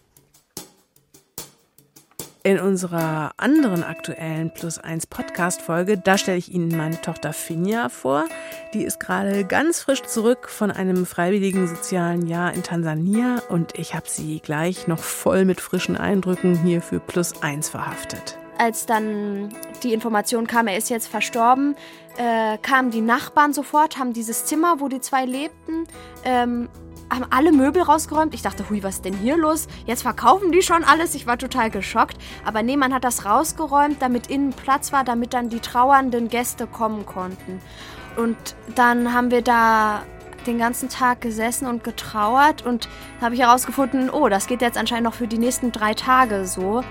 In 2.43 2.59
unserer 2.59 3.33
anderen 3.37 3.85
aktuellen 3.85 4.51
Plus 4.55 4.79
1 4.79 5.09
Podcast 5.09 5.61
Folge, 5.61 5.99
da 5.99 6.17
stelle 6.17 6.39
ich 6.39 6.51
Ihnen 6.51 6.75
meine 6.75 6.99
Tochter 6.99 7.35
Finja 7.35 7.91
vor. 7.91 8.25
Die 8.73 8.83
ist 8.83 8.99
gerade 8.99 9.45
ganz 9.45 9.81
frisch 9.81 10.03
zurück 10.05 10.49
von 10.49 10.71
einem 10.71 11.05
freiwilligen 11.05 11.69
sozialen 11.69 12.27
Jahr 12.27 12.55
in 12.55 12.63
Tansania 12.63 13.43
und 13.51 13.79
ich 13.79 13.95
habe 13.95 14.09
sie 14.09 14.41
gleich 14.41 14.89
noch 14.89 15.01
voll 15.01 15.45
mit 15.45 15.61
frischen 15.61 15.99
Eindrücken 15.99 16.57
hier 16.63 16.81
für 16.81 16.99
Plus 16.99 17.43
1 17.43 17.69
verhaftet. 17.69 18.39
Als 18.57 18.87
dann 18.87 19.51
die 19.83 19.93
Information 19.93 20.47
kam, 20.47 20.67
er 20.67 20.79
ist 20.79 20.89
jetzt 20.89 21.09
verstorben, 21.09 21.77
äh, 22.17 22.57
kamen 22.57 22.91
die 22.91 23.03
Nachbarn 23.03 23.53
sofort, 23.53 23.99
haben 23.99 24.15
dieses 24.15 24.47
Zimmer, 24.47 24.81
wo 24.81 24.89
die 24.89 25.03
zwei 25.03 25.27
lebten, 25.27 25.87
ähm, 26.25 26.71
haben 27.11 27.27
alle 27.31 27.53
Möbel 27.53 27.83
rausgeräumt. 27.83 28.35
Ich 28.35 28.43
dachte, 28.43 28.69
hui, 28.71 28.83
was 28.83 28.97
ist 28.97 29.05
denn 29.05 29.15
hier 29.15 29.37
los? 29.37 29.67
Jetzt 29.87 30.03
verkaufen 30.03 30.53
die 30.53 30.63
schon 30.63 30.85
alles. 30.85 31.15
Ich 31.15 31.27
war 31.27 31.39
total 31.39 31.71
geschockt. 31.71 32.17
Aber 32.45 32.63
nee, 32.63 32.77
man 32.77 32.95
hat 32.95 33.05
das 33.05 33.25
rausgeräumt, 33.25 34.01
damit 34.01 34.29
innen 34.29 34.53
Platz 34.53 34.93
war, 34.93 35.05
damit 35.05 35.35
dann 35.35 35.49
die 35.49 35.61
trauernden 35.61 36.29
Gäste 36.29 36.67
kommen 36.67 37.07
konnten. 37.07 37.61
Und 38.17 38.37
dann 38.75 39.13
haben 39.13 39.31
wir 39.31 39.43
da 39.43 40.03
den 40.47 40.59
ganzen 40.59 40.89
Tag 40.89 41.21
gesessen 41.21 41.67
und 41.67 41.85
getrauert 41.85 42.65
und 42.65 42.89
habe 43.21 43.35
ich 43.35 43.43
herausgefunden, 43.43 44.11
oh, 44.11 44.29
das 44.29 44.47
geht 44.47 44.63
jetzt 44.63 44.79
anscheinend 44.79 45.05
noch 45.05 45.15
für 45.15 45.27
die 45.27 45.39
nächsten 45.39 45.73
drei 45.73 45.95
Tage 45.95 46.47
so. 46.47 46.83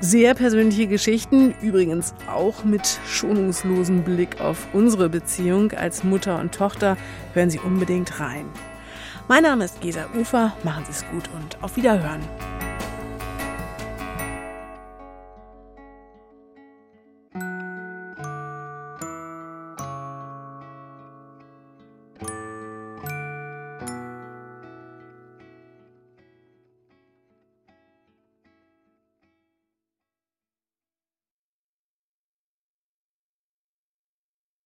Sehr 0.00 0.34
persönliche 0.34 0.86
Geschichten, 0.86 1.54
übrigens 1.60 2.14
auch 2.26 2.64
mit 2.64 2.98
schonungslosem 3.06 4.02
Blick 4.02 4.40
auf 4.40 4.68
unsere 4.72 5.10
Beziehung 5.10 5.72
als 5.72 6.04
Mutter 6.04 6.40
und 6.40 6.54
Tochter. 6.54 6.96
Hören 7.34 7.50
Sie 7.50 7.58
unbedingt 7.58 8.18
rein. 8.18 8.46
Mein 9.30 9.44
Name 9.44 9.66
ist 9.66 9.80
Gesa 9.80 10.06
Ufer, 10.18 10.52
machen 10.64 10.84
Sie 10.86 10.90
es 10.90 11.08
gut 11.08 11.30
und 11.36 11.56
auf 11.62 11.76
Wiederhören. 11.76 12.20